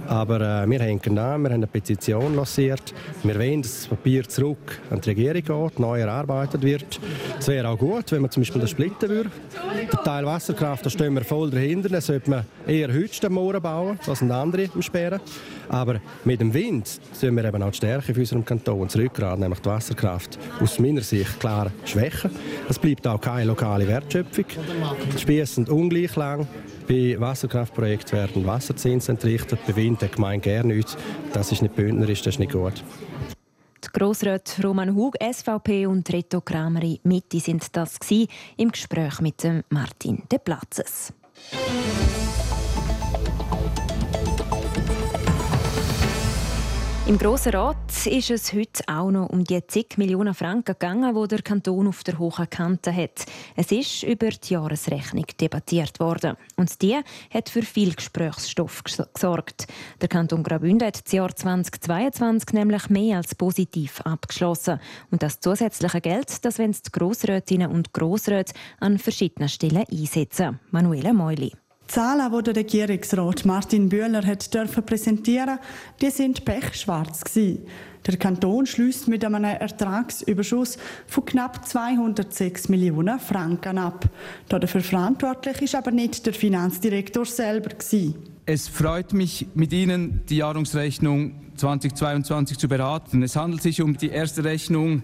Aber 0.09 0.41
äh, 0.41 0.71
wir 0.71 0.81
hängen 0.81 1.19
an, 1.19 1.43
wir 1.43 1.51
haben 1.51 1.55
eine 1.55 1.67
Petition 1.67 2.37
lanciert. 2.37 2.95
Wir 3.23 3.35
wollen, 3.35 3.63
dass 3.63 3.79
das 3.79 3.87
Papier 3.89 4.29
zurück 4.29 4.81
an 4.91 5.01
die 5.01 5.11
Regierung 5.11 5.69
geht, 5.69 5.79
neu 5.79 6.01
erarbeitet 6.01 6.63
wird. 6.63 7.01
Es 7.39 7.49
wäre 7.49 7.69
auch 7.69 7.79
gut, 7.79 8.13
wenn 8.13 8.23
man 8.23 8.31
zum 8.31 8.43
Beispiel 8.43 8.61
das 8.61 8.71
splitten 8.71 9.09
würde. 9.09 9.31
Der 9.93 10.03
Teil 10.03 10.27
Wasserkraft, 10.27 10.87
da 10.87 10.91
stehen 10.91 11.15
wir 11.15 11.25
voll 11.25 11.51
dahinter. 11.51 11.89
Da 11.89 12.01
sollte 12.01 12.31
man 12.31 12.45
eher 12.67 12.93
heute 12.93 13.31
Mooren 13.31 13.63
bauen, 13.63 13.99
als 14.07 14.23
andere 14.23 14.69
im 14.75 14.83
Sperren. 14.83 15.21
Aber 15.69 16.01
mit 16.25 16.41
dem 16.41 16.55
Wind 16.55 17.01
sollen 17.13 17.35
wir 17.35 17.45
eben 17.45 17.63
auch 17.63 17.71
die 17.71 17.77
Stärke 17.77 18.15
für 18.15 18.21
unseren 18.21 18.45
Kanton 18.45 18.89
zurückgraden, 18.89 19.41
nämlich 19.41 19.61
die 19.61 19.69
Wasserkraft 19.69 20.39
aus 20.61 20.79
meiner 20.79 21.01
Sicht 21.01 21.41
klar 21.41 21.71
schwächer. 21.85 22.31
Es 22.69 22.79
bleibt 22.79 23.07
auch 23.07 23.21
keine 23.21 23.45
lokale 23.45 23.87
Wertschöpfung. 23.87 24.45
Die 25.15 25.19
Spiesse 25.19 25.55
sind 25.55 25.69
ungleich 25.69 26.15
lang. 26.17 26.47
Bei 26.88 27.16
Wasserkraftprojekten 27.19 28.16
werden 28.16 28.47
Wasserzinsen 28.47 29.16
entrichtet, 29.16 29.59
bei 29.66 29.75
Wind 29.75 30.02
hat 30.02 30.12
gemeint 30.12 30.45
gerne 30.45 30.75
nichts. 30.75 30.97
Das 31.33 31.50
ist 31.50 31.61
nicht 31.62 31.75
bündnerisch, 31.75 32.23
das 32.23 32.35
ist 32.35 32.38
nicht 32.38 32.52
gut. 32.52 32.85
Die 33.85 33.88
Grossräte 33.93 34.62
Roman 34.62 34.95
Hug, 34.95 35.16
SVP 35.21 35.87
und 35.87 36.09
Reto 36.12 36.40
Krameri 36.40 37.00
Mitte 37.02 37.40
sind 37.40 37.64
das 37.75 37.99
im 38.57 38.71
Gespräch 38.71 39.21
mit 39.21 39.43
Martin 39.71 40.23
De 40.31 40.38
Platzes. 40.38 41.12
Im 47.07 47.19
Grossen 47.19 47.52
Rat 47.52 47.86
ist 48.07 48.31
es 48.31 48.53
heute 48.53 48.83
auch 48.87 49.11
noch 49.11 49.29
um 49.31 49.45
die 49.45 49.67
zig 49.67 49.99
Millionen 49.99 50.35
Franken 50.35 50.73
gegangen, 50.73 51.15
die 51.15 51.29
der 51.29 51.43
Kanton 51.43 51.89
auf 51.89 52.05
der 52.05 52.19
hohen 52.19 52.49
Kante 52.49 52.95
hat. 52.95 53.27
Es 53.57 53.73
ist 53.73 54.03
über 54.03 54.29
die 54.29 54.55
Jahresrechnung 54.55 55.27
debattiert 55.41 56.01
worden. 56.01 56.37
Und 56.57 56.83
die 56.83 56.99
hat 57.31 57.49
für 57.49 57.63
viel 57.63 57.95
Gesprächsstoff 57.95 58.83
gesorgt. 58.85 59.67
Der 60.01 60.09
Kanton 60.09 60.43
Graubünden 60.43 60.87
hat 60.87 61.05
das 61.05 61.13
Jahr 61.13 61.35
2022 61.35 62.53
nämlich 62.53 62.89
mehr 62.91 63.19
als 63.19 63.35
positiv 63.35 64.01
abgeschlossen. 64.03 64.81
Und 65.11 65.23
das 65.23 65.41
zusätzliche 65.41 66.01
Geld, 66.01 66.45
das 66.45 66.59
wollen 66.59 66.73
die 66.73 66.93
Grossrätinnen 66.93 67.71
und 67.71 67.93
Grossräte 67.93 68.55
an 68.81 68.99
verschiedenen 68.99 69.49
Stellen 69.49 69.85
einsetzen. 69.91 70.61
Manuela 70.71 71.13
Meuli. 71.13 71.53
Die 71.88 71.93
Zahlen, 71.93 72.33
die 72.33 72.43
der 72.43 72.57
Regierungsrat 72.57 73.45
Martin 73.45 73.88
Bühler 73.88 74.26
hat 74.26 74.52
dürfen 74.52 74.85
präsentieren, 74.85 75.61
die 76.00 76.11
sind 76.11 76.45
pechschwarz. 76.45 77.23
Der 77.33 78.16
Kanton 78.16 78.66
schließt 78.66 79.07
mit 79.07 79.25
einem 79.25 79.45
Ertragsüberschuss 79.45 80.78
von 81.07 81.25
knapp 81.25 81.64
206 81.66 82.69
Millionen 82.69 83.21
Franken 83.21 83.78
ab. 83.78 84.09
Dafür 84.49 84.81
verantwortlich 84.81 85.62
ist 85.62 85.76
aber 85.76 85.93
nicht 85.93 86.26
der 86.26 86.35
Finanzdirektor 86.35 87.25
selber. 87.25 87.71
Es 88.47 88.69
freut 88.69 89.12
mich, 89.12 89.47
mit 89.55 89.73
Ihnen 89.73 90.23
die 90.28 90.38
Jahresrechnung 90.38 91.35
2022 91.57 92.59
zu 92.59 92.69
beraten. 92.69 93.23
Es 93.23 93.37
handelt 93.37 93.62
sich 93.62 93.81
um 93.81 93.97
die 93.97 94.11
erste 94.11 94.43
Rechnung 94.45 95.02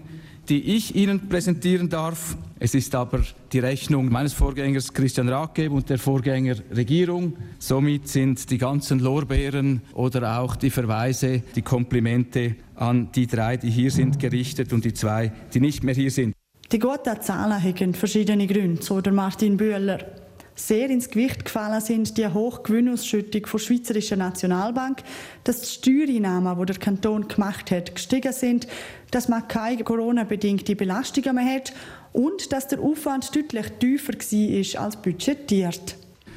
die 0.49 0.75
ich 0.75 0.95
Ihnen 0.95 1.29
präsentieren 1.29 1.89
darf. 1.89 2.35
Es 2.59 2.73
ist 2.73 2.93
aber 2.95 3.21
die 3.51 3.59
Rechnung 3.59 4.09
meines 4.09 4.33
Vorgängers 4.33 4.93
Christian 4.93 5.29
Rathgeb 5.29 5.71
und 5.71 5.89
der 5.89 5.99
Vorgängerregierung. 5.99 7.33
Somit 7.59 8.07
sind 8.07 8.49
die 8.49 8.57
ganzen 8.57 8.99
Lorbeeren 8.99 9.81
oder 9.93 10.39
auch 10.39 10.55
die 10.55 10.69
Verweise, 10.69 11.41
die 11.55 11.61
Komplimente 11.61 12.55
an 12.75 13.09
die 13.13 13.27
drei, 13.27 13.57
die 13.57 13.69
hier 13.69 13.91
sind, 13.91 14.19
gerichtet 14.19 14.73
und 14.73 14.85
die 14.85 14.93
zwei, 14.93 15.31
die 15.53 15.59
nicht 15.59 15.83
mehr 15.83 15.95
hier 15.95 16.11
sind. 16.11 16.33
Die 16.71 16.79
guten 16.79 17.21
Zahlen 17.21 17.63
haben 17.63 17.93
verschiedene 17.93 18.47
Gründe, 18.47 18.81
so 18.81 18.99
der 18.99 19.13
Martin 19.13 19.57
Bühler. 19.57 20.22
Sehr 20.55 20.89
ins 20.89 21.09
Gewicht 21.09 21.45
gefallen 21.45 21.81
sind 21.81 22.17
die 22.17 22.27
hohe 22.27 22.59
Gewinnausschüttung 22.61 23.41
der 23.51 23.59
Schweizerischen 23.59 24.19
Nationalbank, 24.19 25.01
dass 25.43 25.61
die 25.61 25.67
Steuereinnahmen, 25.67 26.59
die 26.59 26.65
der 26.65 26.75
Kanton 26.77 27.27
gemacht 27.27 27.71
hat, 27.71 27.95
gestiegen 27.95 28.31
sind, 28.31 28.67
dass 29.09 29.27
man 29.27 29.47
keine 29.47 29.83
Corona-bedingte 29.83 30.75
Belastungen 30.75 31.35
mehr 31.35 31.55
hat 31.55 31.73
und 32.11 32.51
dass 32.51 32.67
der 32.67 32.79
Aufwand 32.79 33.35
deutlich 33.35 33.65
tiefer 33.79 34.13
war 34.13 34.83
als 34.83 34.95
budgetiert. 34.97 35.95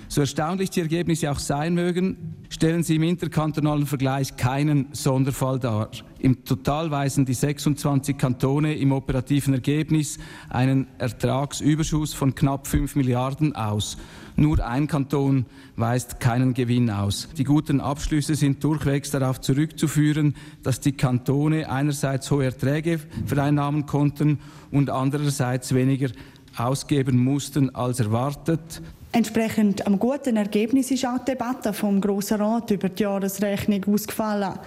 So 0.08 0.23
erstaunlich 0.23 0.70
die 0.70 0.80
Ergebnisse 0.80 1.30
auch 1.30 1.38
sein 1.38 1.75
mögen, 1.75 2.37
stellen 2.56 2.82
sie 2.82 2.96
im 2.96 3.02
interkantonalen 3.02 3.84
Vergleich 3.84 4.38
keinen 4.38 4.88
Sonderfall 4.92 5.58
dar. 5.58 5.90
Im 6.18 6.42
Total 6.46 6.90
weisen 6.90 7.26
die 7.26 7.34
26 7.34 8.16
Kantone 8.16 8.76
im 8.76 8.92
operativen 8.92 9.52
Ergebnis 9.52 10.16
einen 10.48 10.86
Ertragsüberschuss 10.96 12.14
von 12.14 12.34
knapp 12.34 12.66
5 12.66 12.96
Milliarden 12.96 13.54
aus. 13.54 13.98
Nur 14.36 14.66
ein 14.66 14.86
Kanton 14.86 15.44
weist 15.76 16.18
keinen 16.18 16.54
Gewinn 16.54 16.88
aus. 16.88 17.28
Die 17.36 17.44
guten 17.44 17.78
Abschlüsse 17.78 18.34
sind 18.34 18.64
durchwegs 18.64 19.10
darauf 19.10 19.42
zurückzuführen, 19.42 20.34
dass 20.62 20.80
die 20.80 20.92
Kantone 20.92 21.70
einerseits 21.70 22.30
hohe 22.30 22.46
Erträge 22.46 23.00
vereinnahmen 23.26 23.84
konnten 23.84 24.38
und 24.70 24.88
andererseits 24.88 25.75
weniger 25.75 26.08
ausgeben 26.56 27.22
mussten 27.22 27.75
als 27.75 28.00
erwartet. 28.00 28.80
Entsprechend 29.16 29.87
am 29.87 29.99
guten 29.99 30.37
Ergebnis 30.37 30.90
ist 30.90 31.06
auch 31.06 31.16
die 31.20 31.30
Debatte 31.30 31.73
vom 31.73 32.02
Grossen 32.02 32.38
Rat 32.38 32.70
über 32.70 32.90
die 32.90 33.02
Jahresrechnung 33.02 33.82
ausgefallen. 33.94 34.58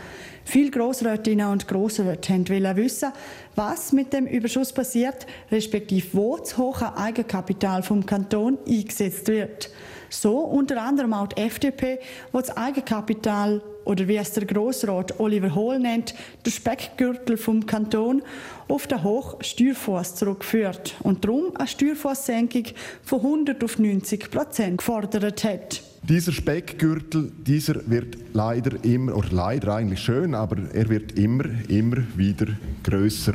Viele 0.43 0.71
Grossrätinnen 0.71 1.51
und 1.51 1.67
Grossräte 1.67 2.33
wollten 2.33 2.75
wissen, 2.75 3.11
was 3.53 3.93
mit 3.93 4.11
dem 4.11 4.25
Überschuss 4.25 4.73
passiert, 4.73 5.27
respektive 5.51 6.07
wo 6.13 6.37
das 6.37 6.57
hohe 6.57 6.97
Eigenkapital 6.97 7.83
vom 7.83 8.03
Kanton 8.03 8.57
eingesetzt 8.67 9.27
wird. 9.27 9.69
So 10.09 10.39
unter 10.39 10.81
anderem 10.81 11.13
auch 11.13 11.27
die 11.27 11.41
FDP, 11.41 11.99
wo 12.31 12.39
das 12.39 12.55
Eigenkapital 12.55 13.61
oder 13.85 14.07
wie 14.07 14.17
es 14.17 14.31
der 14.33 14.45
Grossrat 14.45 15.19
Oliver 15.19 15.55
Hohl 15.55 15.79
nennt, 15.79 16.13
der 16.45 16.51
Speckgürtel 16.51 17.37
vom 17.37 17.65
Kanton 17.65 18.21
auf 18.67 18.87
den 18.87 19.03
Hochsteuerfuss 19.03 20.15
zurückführt 20.15 20.95
und 21.01 21.25
darum 21.25 21.55
eine 21.55 21.67
Steuerfusssenkung 21.67 22.65
von 23.03 23.19
100 23.19 23.63
auf 23.63 23.79
90 23.79 24.29
Prozent 24.29 24.77
gefordert 24.77 25.43
hat. 25.43 25.81
Dieser 26.03 26.31
Speckgürtel, 26.31 27.31
dieser 27.45 27.89
wird 27.89 28.17
leider 28.33 28.83
immer, 28.83 29.15
oder 29.15 29.29
leider 29.31 29.75
eigentlich 29.75 29.99
schön, 29.99 30.33
aber 30.33 30.57
er 30.73 30.89
wird 30.89 31.17
immer, 31.17 31.45
immer 31.67 31.97
wieder 32.15 32.47
größer. 32.83 33.33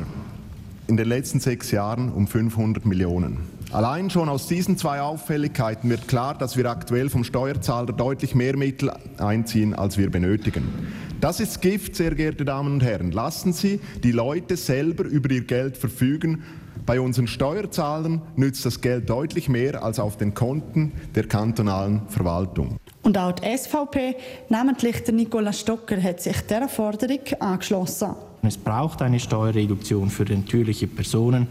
In 0.87 0.97
den 0.97 1.07
letzten 1.07 1.39
sechs 1.39 1.71
Jahren 1.71 2.11
um 2.11 2.27
500 2.27 2.85
Millionen. 2.85 3.54
Allein 3.71 4.09
schon 4.09 4.29
aus 4.29 4.47
diesen 4.47 4.77
zwei 4.77 5.01
Auffälligkeiten 5.01 5.89
wird 5.89 6.07
klar, 6.07 6.37
dass 6.37 6.55
wir 6.55 6.69
aktuell 6.69 7.09
vom 7.09 7.23
Steuerzahler 7.23 7.93
deutlich 7.93 8.35
mehr 8.35 8.55
Mittel 8.55 8.91
einziehen, 9.17 9.73
als 9.73 9.97
wir 9.97 10.09
benötigen. 10.09 10.67
Das 11.19 11.39
ist 11.39 11.61
Gift, 11.61 11.95
sehr 11.95 12.13
geehrte 12.13 12.45
Damen 12.45 12.73
und 12.73 12.83
Herren. 12.83 13.11
Lassen 13.11 13.53
Sie 13.53 13.79
die 14.03 14.11
Leute 14.11 14.57
selber 14.57 15.05
über 15.05 15.31
ihr 15.31 15.43
Geld 15.45 15.77
verfügen. 15.77 16.43
Bei 16.85 17.01
unseren 17.01 17.27
Steuerzahlern 17.27 18.21
nützt 18.35 18.65
das 18.65 18.79
Geld 18.79 19.09
deutlich 19.09 19.49
mehr 19.49 19.83
als 19.83 19.99
auf 19.99 20.17
den 20.17 20.35
Konten 20.35 20.91
der 21.15 21.27
kantonalen 21.27 22.07
Verwaltung. 22.09 22.77
Und 23.01 23.17
auch 23.17 23.31
die 23.31 23.57
SVP, 23.57 24.15
namentlich 24.49 25.03
der 25.03 25.13
Nicola 25.15 25.51
Stocker, 25.51 26.01
hat 26.01 26.21
sich 26.21 26.41
dieser 26.41 26.69
Forderung 26.69 27.19
angeschlossen. 27.39 28.15
Es 28.45 28.57
braucht 28.57 29.01
eine 29.01 29.19
Steuerreduktion 29.19 30.09
für 30.09 30.23
natürliche 30.23 30.87
Personen 30.87 31.47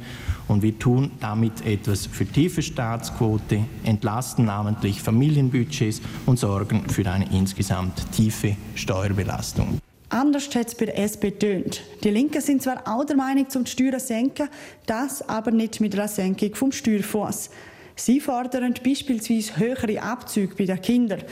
und 0.49 0.63
wir 0.63 0.79
tun 0.79 1.11
damit 1.21 1.67
etwas 1.67 2.07
für 2.07 2.27
tiefe 2.27 2.63
Staatsquote, 2.63 3.65
entlasten 3.85 4.45
namentlich 4.45 5.01
Familienbudgets 5.03 6.01
und 6.27 6.39
sorgen 6.39 6.89
für 6.89 7.11
eine 7.11 7.31
insgesamt 7.33 8.11
tiefe 8.13 8.57
Steuerbelastung. 8.75 9.79
Anders 10.11 10.55
hat 10.55 10.69
es 10.69 10.77
bei 10.77 10.87
der 10.87 10.99
SP 11.03 11.33
tönt. 11.33 11.83
Die 12.05 12.11
Linken 12.11 12.41
sind 12.41 12.63
zwar 12.63 12.87
auch 12.87 13.05
der 13.05 13.17
Meinung, 13.17 13.49
zum 13.49 13.67
Steuern 13.67 13.99
senken, 13.99 14.49
das 14.87 15.29
aber 15.29 15.51
nicht 15.51 15.81
mit 15.81 15.95
einer 15.95 16.07
Senkung 16.07 16.55
vom 16.55 16.71
Steuerfuss. 16.71 17.51
Sie 17.97 18.21
fordern 18.21 18.75
beispielsweise 18.85 19.57
höhere 19.57 20.03
Abzüge 20.03 20.55
bei 20.57 20.67
den 20.67 20.81
Kindern. 20.81 21.23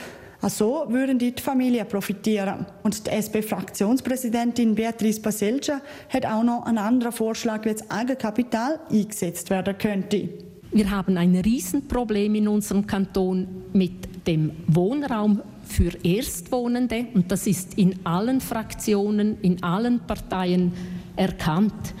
So 0.49 0.85
würden 0.89 1.17
die 1.17 1.33
Familien 1.41 1.87
profitieren. 1.87 2.65
Und 2.83 3.07
die 3.07 3.11
SP-Fraktionspräsidentin 3.11 4.75
Beatrice 4.75 5.21
Baselja 5.21 5.81
hat 6.09 6.25
auch 6.25 6.43
noch 6.43 6.65
einen 6.65 6.79
anderen 6.79 7.13
Vorschlag, 7.13 7.63
wie 7.65 7.71
das 7.71 7.89
Eigenkapital 7.89 8.79
eingesetzt 8.91 9.49
werden 9.49 9.77
könnte. 9.77 10.29
Wir 10.71 10.89
haben 10.89 11.17
ein 11.17 11.35
Riesenproblem 11.35 12.35
in 12.35 12.47
unserem 12.47 12.85
Kanton 12.87 13.47
mit 13.73 14.27
dem 14.27 14.51
Wohnraum 14.67 15.41
für 15.65 15.91
Erstwohnende 16.03 17.05
und 17.13 17.31
das 17.31 17.47
ist 17.47 17.77
in 17.77 18.05
allen 18.05 18.41
Fraktionen, 18.41 19.39
in 19.41 19.63
allen 19.63 19.99
Parteien 19.99 20.73
erkannt. 21.15 21.93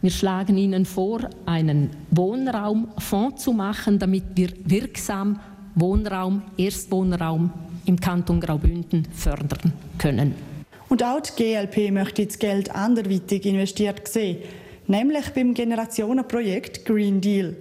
Wir 0.00 0.10
schlagen 0.10 0.56
Ihnen 0.56 0.84
vor, 0.84 1.28
einen 1.46 1.90
Wohnraumfonds 2.10 3.42
zu 3.42 3.52
machen, 3.52 3.98
damit 3.98 4.24
wir 4.34 4.50
wirksam 4.64 5.38
Wohnraum, 5.74 6.42
Erstwohnraum 6.56 7.50
im 7.86 8.00
Kanton 8.00 8.40
Graubünden 8.40 9.06
fördern 9.12 9.72
können. 9.98 10.34
Und 10.88 11.02
auch 11.02 11.20
die 11.20 11.32
GLP 11.36 11.90
möchte 11.90 12.26
das 12.26 12.38
Geld 12.38 12.74
anderweitig 12.74 13.46
investiert 13.46 14.06
sehen, 14.06 14.38
nämlich 14.86 15.30
beim 15.30 15.54
Generationenprojekt 15.54 16.84
Green 16.84 17.20
Deal. 17.20 17.56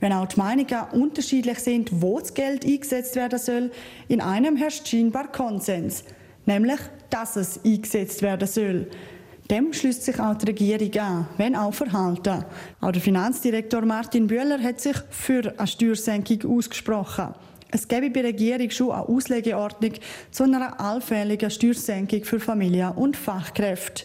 Wenn 0.00 0.12
auch 0.12 0.26
die 0.26 0.40
Meinungen 0.40 0.82
unterschiedlich 0.92 1.60
sind, 1.60 2.02
wo 2.02 2.18
das 2.18 2.34
Geld 2.34 2.64
eingesetzt 2.64 3.14
werden 3.14 3.38
soll, 3.38 3.70
in 4.08 4.20
einem 4.20 4.56
herrscht 4.56 4.88
scheinbar 4.88 5.30
Konsens, 5.30 6.02
nämlich, 6.44 6.80
dass 7.08 7.36
es 7.36 7.60
eingesetzt 7.64 8.22
werden 8.22 8.48
soll. 8.48 8.88
Dem 9.50 9.72
schließt 9.72 10.04
sich 10.04 10.18
auch 10.18 10.34
die 10.34 10.46
Regierung 10.46 10.98
an, 10.98 11.28
wenn 11.36 11.54
auch 11.54 11.74
verhalten. 11.74 12.44
Auch 12.80 12.90
der 12.90 13.02
Finanzdirektor 13.02 13.82
Martin 13.82 14.26
Bühler 14.26 14.60
hat 14.60 14.80
sich 14.80 14.96
für 15.10 15.54
eine 15.56 15.66
Steuersenkung 15.66 16.56
ausgesprochen. 16.56 17.34
Es 17.74 17.88
gäbe 17.88 18.10
bei 18.10 18.20
der 18.20 18.32
Regierung 18.32 18.70
schon 18.70 18.90
eine 18.90 19.08
Auslegeordnung 19.08 19.92
zu 20.30 20.42
einer 20.42 20.78
allfälligen 20.78 21.50
Steuersenkung 21.50 22.22
für 22.22 22.38
Familien 22.38 22.92
und 22.92 23.16
Fachkräfte. 23.16 24.04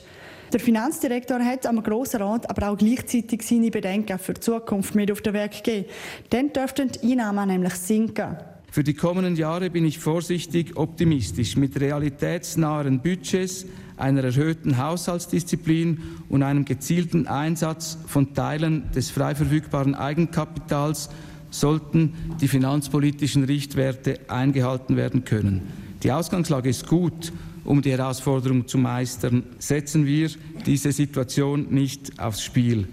Der 0.53 0.61
Finanzdirektor 0.61 1.39
hat 1.39 1.65
am 1.65 1.83
Grossen 1.83 2.21
Rat 2.21 2.49
aber 2.49 2.69
auch 2.69 2.77
gleichzeitig 2.77 3.41
seine 3.41 3.69
Bedenken 3.69 4.17
für 4.19 4.35
die 4.35 4.39
Zukunft 4.39 4.95
mit 4.95 5.11
auf 5.11 5.19
den 5.19 5.33
Weg 5.33 5.61
gegeben. 5.61 5.85
Dann 6.29 6.53
dürften 6.53 6.91
die 6.91 7.11
Einnahmen 7.11 7.49
nämlich 7.49 7.73
sinken. 7.73 8.37
Für 8.71 8.85
die 8.85 8.93
kommenden 8.93 9.35
Jahre 9.35 9.69
bin 9.69 9.83
ich 9.83 9.99
vorsichtig 9.99 10.77
optimistisch. 10.77 11.57
Mit 11.57 11.77
realitätsnahen 11.77 13.01
Budgets, 13.01 13.65
einer 13.97 14.23
erhöhten 14.23 14.77
Haushaltsdisziplin 14.77 16.01
und 16.29 16.41
einem 16.41 16.63
gezielten 16.63 17.27
Einsatz 17.27 17.97
von 18.07 18.33
Teilen 18.33 18.89
des 18.93 19.09
frei 19.09 19.35
verfügbaren 19.35 19.93
Eigenkapitals 19.93 21.09
sollten 21.49 22.13
die 22.41 22.47
finanzpolitischen 22.47 23.43
Richtwerte 23.43 24.19
eingehalten 24.27 24.97
werden 24.97 25.23
können. 25.23 25.61
Die 26.03 26.11
Ausgangslage 26.11 26.69
ist 26.69 26.87
gut 26.87 27.31
um 27.67 27.81
die 27.81 27.91
Herausforderung 27.91 28.65
zu 28.65 28.77
meistern, 28.77 29.43
setzen 29.59 30.05
wir 30.05 30.29
diese 30.65 30.91
Situation 30.91 31.67
nicht 31.69 32.17
aufs 32.19 32.41
Spiel. 32.41 32.87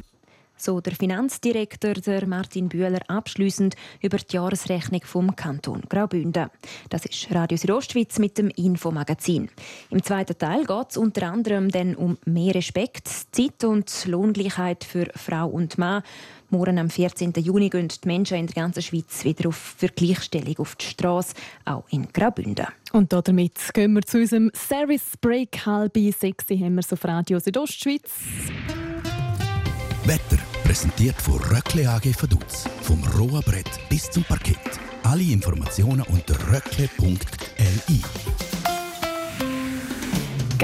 So 0.57 0.81
der 0.81 0.95
Finanzdirektor 0.95 1.95
der 1.95 2.27
Martin 2.27 2.69
Bühler 2.69 3.01
abschließend 3.09 3.75
über 4.01 4.17
die 4.19 4.35
Jahresrechnung 4.35 5.03
vom 5.05 5.37
Kanton 5.37 5.83
Graubünden. 5.89 6.49
Das 6.91 7.05
ist 7.05 7.33
Radio 7.33 7.59
Südostschweiz 7.59 8.19
mit 8.19 8.39
dem 8.39 8.49
Infomagazin. 8.51 9.51
Im 9.91 10.03
zweiten 10.03 10.39
Teil 10.39 10.65
geht 10.65 10.91
es 10.91 10.97
unter 10.97 11.31
anderem 11.31 11.71
dann 11.71 11.95
um 11.97 12.19
mehr 12.25 12.55
Respekt, 12.55 13.09
Zeit 13.33 13.65
und 13.65 14.07
Lohngleichheit 14.07 14.85
für 14.85 15.07
Frau 15.15 15.49
und 15.49 15.77
Mann 15.77 16.03
Morgen 16.55 16.79
am 16.79 16.89
14. 16.89 17.33
Juni 17.39 17.69
gehen 17.69 17.89
die 17.89 18.07
Menschen 18.07 18.37
in 18.37 18.47
der 18.47 18.55
ganzen 18.55 18.81
Schweiz 18.81 19.25
wieder 19.25 19.49
auf 19.49 19.75
für 19.77 19.89
Gleichstellung 19.89 20.57
auf 20.59 20.77
die 20.77 20.87
Straße, 20.87 21.35
auch 21.65 21.83
in 21.91 22.07
Graubünden. 22.13 22.69
Und 22.93 23.13
damit 23.13 23.59
gehen 23.73 23.93
wir 23.95 24.03
zu 24.03 24.19
unserem 24.19 24.53
Service 24.55 25.17
Break. 25.21 25.67
Halb 25.67 25.97
sechs 26.17 26.49
haben 26.49 26.77
wir 26.77 26.85
auf 26.89 27.05
Radio 27.05 27.41
Südostschweiz. 27.41 28.09
Wetter 30.05 30.39
präsentiert 30.63 31.21
von 31.21 31.41
Röckle 31.41 31.91
AG 31.91 32.23
Vaduz. 32.23 32.69
Vom 32.83 33.03
rohen 33.19 33.43
Brett 33.43 33.81
bis 33.89 34.09
zum 34.09 34.23
Parkett. 34.23 34.79
Alle 35.03 35.25
Informationen 35.25 36.03
unter 36.03 36.37
röckle.li. 36.53 38.01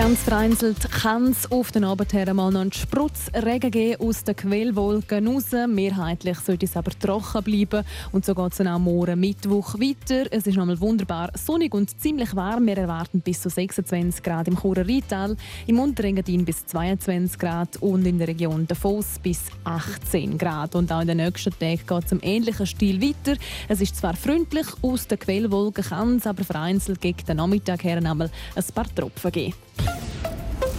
Ganz 0.01 0.23
vereinzelt 0.23 0.91
kann 0.91 1.27
es 1.27 1.53
auf 1.53 1.73
den 1.73 1.85
Abend 1.85 2.15
her 2.15 2.33
mal 2.33 2.51
noch 2.51 2.63
einen 2.63 2.73
Spritzregen 2.73 3.71
geben 3.71 4.01
aus 4.01 4.25
den 4.25 4.35
Quellwolken 4.35 5.29
raus. 5.29 5.51
Mehrheitlich 5.69 6.39
sollte 6.39 6.65
es 6.65 6.75
aber 6.75 6.91
trocken 6.99 7.45
bleiben. 7.45 7.85
Und 8.11 8.25
so 8.25 8.35
geht 8.35 8.53
es 8.53 8.57
dann 8.57 8.69
am 8.69 8.85
morgen 8.85 9.21
Mittwoch 9.21 9.75
weiter. 9.75 10.25
Es 10.31 10.47
ist 10.47 10.57
nochmal 10.57 10.81
wunderbar 10.81 11.31
sonnig 11.35 11.75
und 11.75 12.01
ziemlich 12.01 12.35
warm. 12.35 12.67
Wir 12.67 12.79
erwarten 12.79 13.21
bis 13.21 13.43
zu 13.43 13.51
26 13.51 14.23
Grad 14.23 14.49
im 14.49 14.59
Churer 14.59 14.89
Rheintal, 14.89 15.37
im 15.67 15.79
Unterengadin 15.79 16.47
bis 16.47 16.65
22 16.65 17.39
Grad 17.39 17.77
und 17.83 18.07
in 18.07 18.17
der 18.17 18.29
Region 18.29 18.67
Davos 18.67 19.19
bis 19.23 19.43
18 19.65 20.39
Grad. 20.39 20.77
Und 20.77 20.91
auch 20.93 21.03
in 21.03 21.09
den 21.09 21.19
nächsten 21.19 21.53
Tagen 21.59 21.83
geht 21.87 22.05
es 22.07 22.13
im 22.13 22.21
ähnlichen 22.23 22.67
Stil 22.67 23.03
weiter. 23.03 23.39
Es 23.69 23.83
ist 23.83 23.97
zwar 23.97 24.17
freundlich, 24.17 24.67
aus 24.81 25.07
den 25.09 25.19
Quellwolken 25.19 25.85
kann 25.85 26.17
es 26.17 26.27
aber 26.27 26.43
vereinzelt 26.43 27.03
gegen 27.03 27.27
den 27.27 27.37
Nachmittag 27.37 27.85
her 27.85 27.99
einmal 27.99 28.31
ein 28.57 28.65
paar 28.75 28.95
Tropfen 28.95 29.31
geben. 29.31 29.55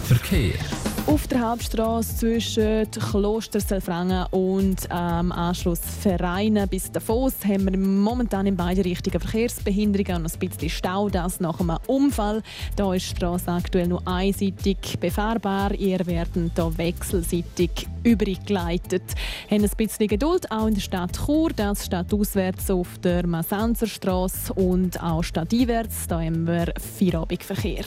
Verkehr. 0.04 0.91
Auf 1.06 1.26
der 1.26 1.40
Hauptstraße 1.40 2.16
zwischen 2.16 2.90
Kloster 2.90 3.58
Selfrangen 3.58 4.24
und 4.30 4.86
ähm, 4.90 5.32
Anschluss 5.32 5.80
Vereine 6.00 6.68
bis 6.68 6.92
Davos 6.92 7.34
haben 7.44 7.70
wir 7.70 7.76
momentan 7.76 8.46
in 8.46 8.56
beide 8.56 8.84
Richtungen 8.84 9.20
Verkehrsbehinderungen 9.20 10.22
und 10.22 10.32
ein 10.32 10.38
bisschen 10.38 10.70
Stau. 10.70 11.08
Das 11.08 11.40
nach 11.40 11.58
einem 11.58 11.76
Unfall. 11.88 12.42
Da 12.76 12.94
ist 12.94 13.10
die 13.10 13.16
Straße 13.16 13.50
aktuell 13.50 13.88
nur 13.88 14.06
einseitig 14.06 14.98
befahrbar. 15.00 15.74
Ihr 15.74 16.06
werden 16.06 16.52
hier 16.54 16.78
wechselseitig 16.78 17.88
übergeleitet. 18.04 19.02
Haben 19.50 19.64
ein 19.64 19.70
bisschen 19.76 20.06
Geduld, 20.06 20.50
auch 20.52 20.68
in 20.68 20.74
der 20.74 20.80
Stadt 20.82 21.18
Chur. 21.26 21.50
Das 21.54 21.86
steht 21.86 22.14
auswärts 22.14 22.70
auf 22.70 22.98
der 22.98 23.26
Masanzerstraße 23.26 24.52
und 24.54 25.02
auch 25.02 25.24
stadteinwärts. 25.24 26.06
Da 26.06 26.20
haben 26.20 26.46
wir 26.46 26.72
Feierabendverkehr. 26.78 27.84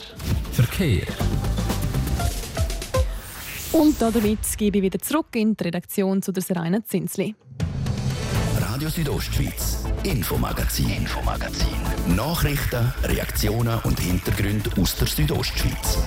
Verkehr. 0.52 1.06
Und 3.78 4.00
damit 4.00 4.38
gebe 4.56 4.78
ich 4.78 4.84
wieder 4.84 4.98
zurück 4.98 5.26
in 5.34 5.54
die 5.54 5.64
Redaktion 5.64 6.22
zu 6.22 6.32
der 6.32 6.42
Serena 6.42 6.82
Zinsli. 6.82 7.34
Radio 8.58 8.88
Südostschweiz, 8.88 9.84
Infomagazin, 10.02 10.88
Infomagazin. 10.88 11.76
Nachrichten, 12.16 12.90
Reaktionen 13.04 13.78
und 13.84 14.00
Hintergründe 14.00 14.70
aus 14.80 14.96
der 14.96 15.06
Südostschweiz. 15.06 15.98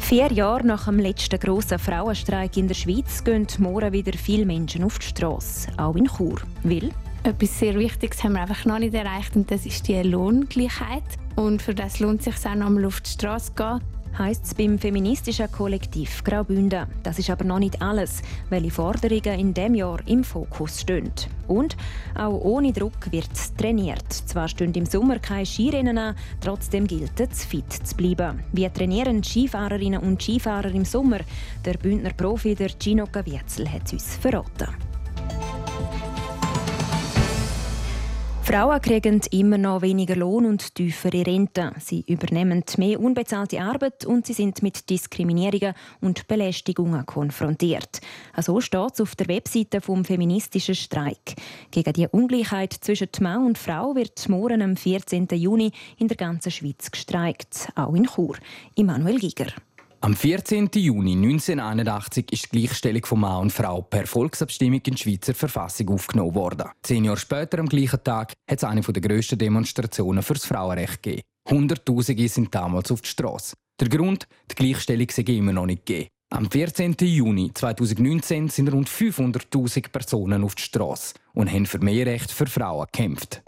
Vier 0.00 0.30
Jahre 0.30 0.66
nach 0.66 0.84
dem 0.84 0.98
letzten 0.98 1.40
grossen 1.40 1.78
Frauenstreik 1.78 2.54
in 2.58 2.68
der 2.68 2.74
Schweiz 2.74 3.24
gehen 3.24 3.46
morgen 3.60 3.94
wieder 3.94 4.12
viele 4.12 4.44
Menschen 4.44 4.84
auf 4.84 4.98
die 4.98 5.06
Straße, 5.06 5.70
auch 5.78 5.96
in 5.96 6.04
Chur. 6.04 6.36
Will 6.64 6.92
etwas 7.24 7.58
sehr 7.58 7.74
Wichtiges 7.74 8.22
haben 8.24 8.32
wir 8.32 8.42
einfach 8.42 8.64
noch 8.64 8.78
nicht 8.78 8.94
erreicht 8.94 9.36
und 9.36 9.50
das 9.50 9.64
ist 9.64 9.86
die 9.86 10.02
Lohngleichheit. 10.02 11.04
Und 11.36 11.62
für 11.62 11.74
das 11.74 12.00
lohnt 12.00 12.20
es 12.20 12.24
sich 12.24 12.46
auch 12.46 12.54
noch 12.54 12.66
einmal 12.66 12.84
auf 12.84 13.00
die 13.00 13.10
Straße 13.10 13.54
zu 13.54 13.62
gehen. 13.62 13.80
Heißt 14.18 14.44
es 14.44 14.54
beim 14.54 14.78
feministischen 14.78 15.50
Kollektiv 15.50 16.22
Graubünden. 16.22 16.86
Das 17.02 17.18
ist 17.18 17.30
aber 17.30 17.44
noch 17.44 17.60
nicht 17.60 17.80
alles, 17.80 18.20
welche 18.50 18.70
Forderungen 18.70 19.40
in 19.40 19.54
dem 19.54 19.74
Jahr 19.74 20.00
im 20.06 20.22
Fokus 20.22 20.82
stehen. 20.82 21.10
Und 21.48 21.78
auch 22.14 22.38
ohne 22.42 22.72
Druck 22.72 23.10
wird 23.10 23.30
trainiert. 23.56 24.12
Zwar 24.12 24.48
stehen 24.48 24.74
im 24.74 24.84
Sommer 24.84 25.18
keine 25.18 25.46
Skirennen 25.46 25.96
an, 25.96 26.14
trotzdem 26.42 26.86
gilt 26.86 27.18
es, 27.20 27.46
fit 27.46 27.72
zu 27.72 27.96
bleiben. 27.96 28.40
Wie 28.52 28.68
trainieren 28.68 29.24
Skifahrerinnen 29.24 30.00
und 30.00 30.22
Skifahrer 30.22 30.72
im 30.74 30.84
Sommer? 30.84 31.20
Der 31.64 31.74
Bündner 31.74 32.12
Profi 32.12 32.54
der 32.54 32.70
Gino 32.78 33.06
Gavietzel 33.10 33.66
hat 33.72 33.86
es 33.86 33.92
uns 33.94 34.16
verraten. 34.16 34.91
Frauen 38.44 38.80
kriegen 38.80 39.20
immer 39.30 39.56
noch 39.56 39.82
weniger 39.82 40.16
Lohn 40.16 40.46
und 40.46 40.74
tiefere 40.74 41.24
Renten. 41.24 41.70
Sie 41.78 42.04
übernehmen 42.08 42.64
mehr 42.76 42.98
unbezahlte 42.98 43.60
Arbeit 43.60 44.04
und 44.04 44.26
sie 44.26 44.32
sind 44.32 44.64
mit 44.64 44.90
Diskriminierungen 44.90 45.74
und 46.00 46.26
Belästigungen 46.26 47.06
konfrontiert. 47.06 48.00
So 48.36 48.60
steht 48.60 48.94
es 48.94 49.00
auf 49.00 49.14
der 49.14 49.28
Webseite 49.28 49.80
vom 49.80 50.04
feministischen 50.04 50.74
Streik. 50.74 51.36
Gegen 51.70 51.92
die 51.92 52.08
Ungleichheit 52.08 52.72
zwischen 52.72 53.08
Mann 53.20 53.46
und 53.46 53.58
Frau 53.58 53.94
wird 53.94 54.28
morgen 54.28 54.60
am 54.60 54.76
14. 54.76 55.28
Juni 55.32 55.70
in 55.98 56.08
der 56.08 56.16
ganzen 56.16 56.50
Schweiz 56.50 56.90
gestreikt, 56.90 57.68
auch 57.76 57.94
in 57.94 58.08
Chur. 58.08 58.36
Immanuel 58.74 59.20
Giger. 59.20 59.52
Am 60.04 60.16
14. 60.16 60.68
Juni 60.74 61.12
1981 61.12 62.32
ist 62.32 62.52
die 62.52 62.58
Gleichstellung 62.58 63.06
von 63.06 63.20
Mann 63.20 63.42
und 63.42 63.52
Frau 63.52 63.82
per 63.82 64.04
Volksabstimmung 64.08 64.80
in 64.84 64.94
die 64.96 65.00
Schweizer 65.00 65.32
Verfassung 65.32 65.90
aufgenommen 65.90 66.34
worden. 66.34 66.70
Zehn 66.82 67.04
Jahre 67.04 67.18
später, 67.18 67.60
am 67.60 67.68
gleichen 67.68 68.02
Tag, 68.02 68.32
hat 68.50 68.58
es 68.58 68.64
eine 68.64 68.80
der 68.80 69.00
grössten 69.00 69.38
Demonstrationen 69.38 70.24
für 70.24 70.34
das 70.34 70.44
Frauenrecht 70.44 71.04
gegeben. 71.04 71.22
Hunderttausende 71.48 72.26
sind 72.26 72.52
damals 72.52 72.90
auf 72.90 73.02
die 73.02 73.10
Straße. 73.10 73.54
Der 73.78 73.88
Grund, 73.88 74.26
die 74.50 74.56
Gleichstellung 74.56 75.06
sei 75.08 75.22
immer 75.22 75.52
noch 75.52 75.66
nicht 75.66 75.86
gegeben. 75.86 76.08
Am 76.30 76.50
14. 76.50 76.96
Juni 76.98 77.52
2019 77.54 78.48
sind 78.48 78.72
rund 78.72 78.88
500.000 78.88 79.88
Personen 79.88 80.42
auf 80.42 80.56
die 80.56 80.62
Straße 80.62 81.14
und 81.32 81.48
haben 81.48 81.66
für 81.66 81.78
mehr 81.78 82.06
Recht 82.06 82.32
für 82.32 82.46
Frauen 82.48 82.88
gekämpft. 82.90 83.40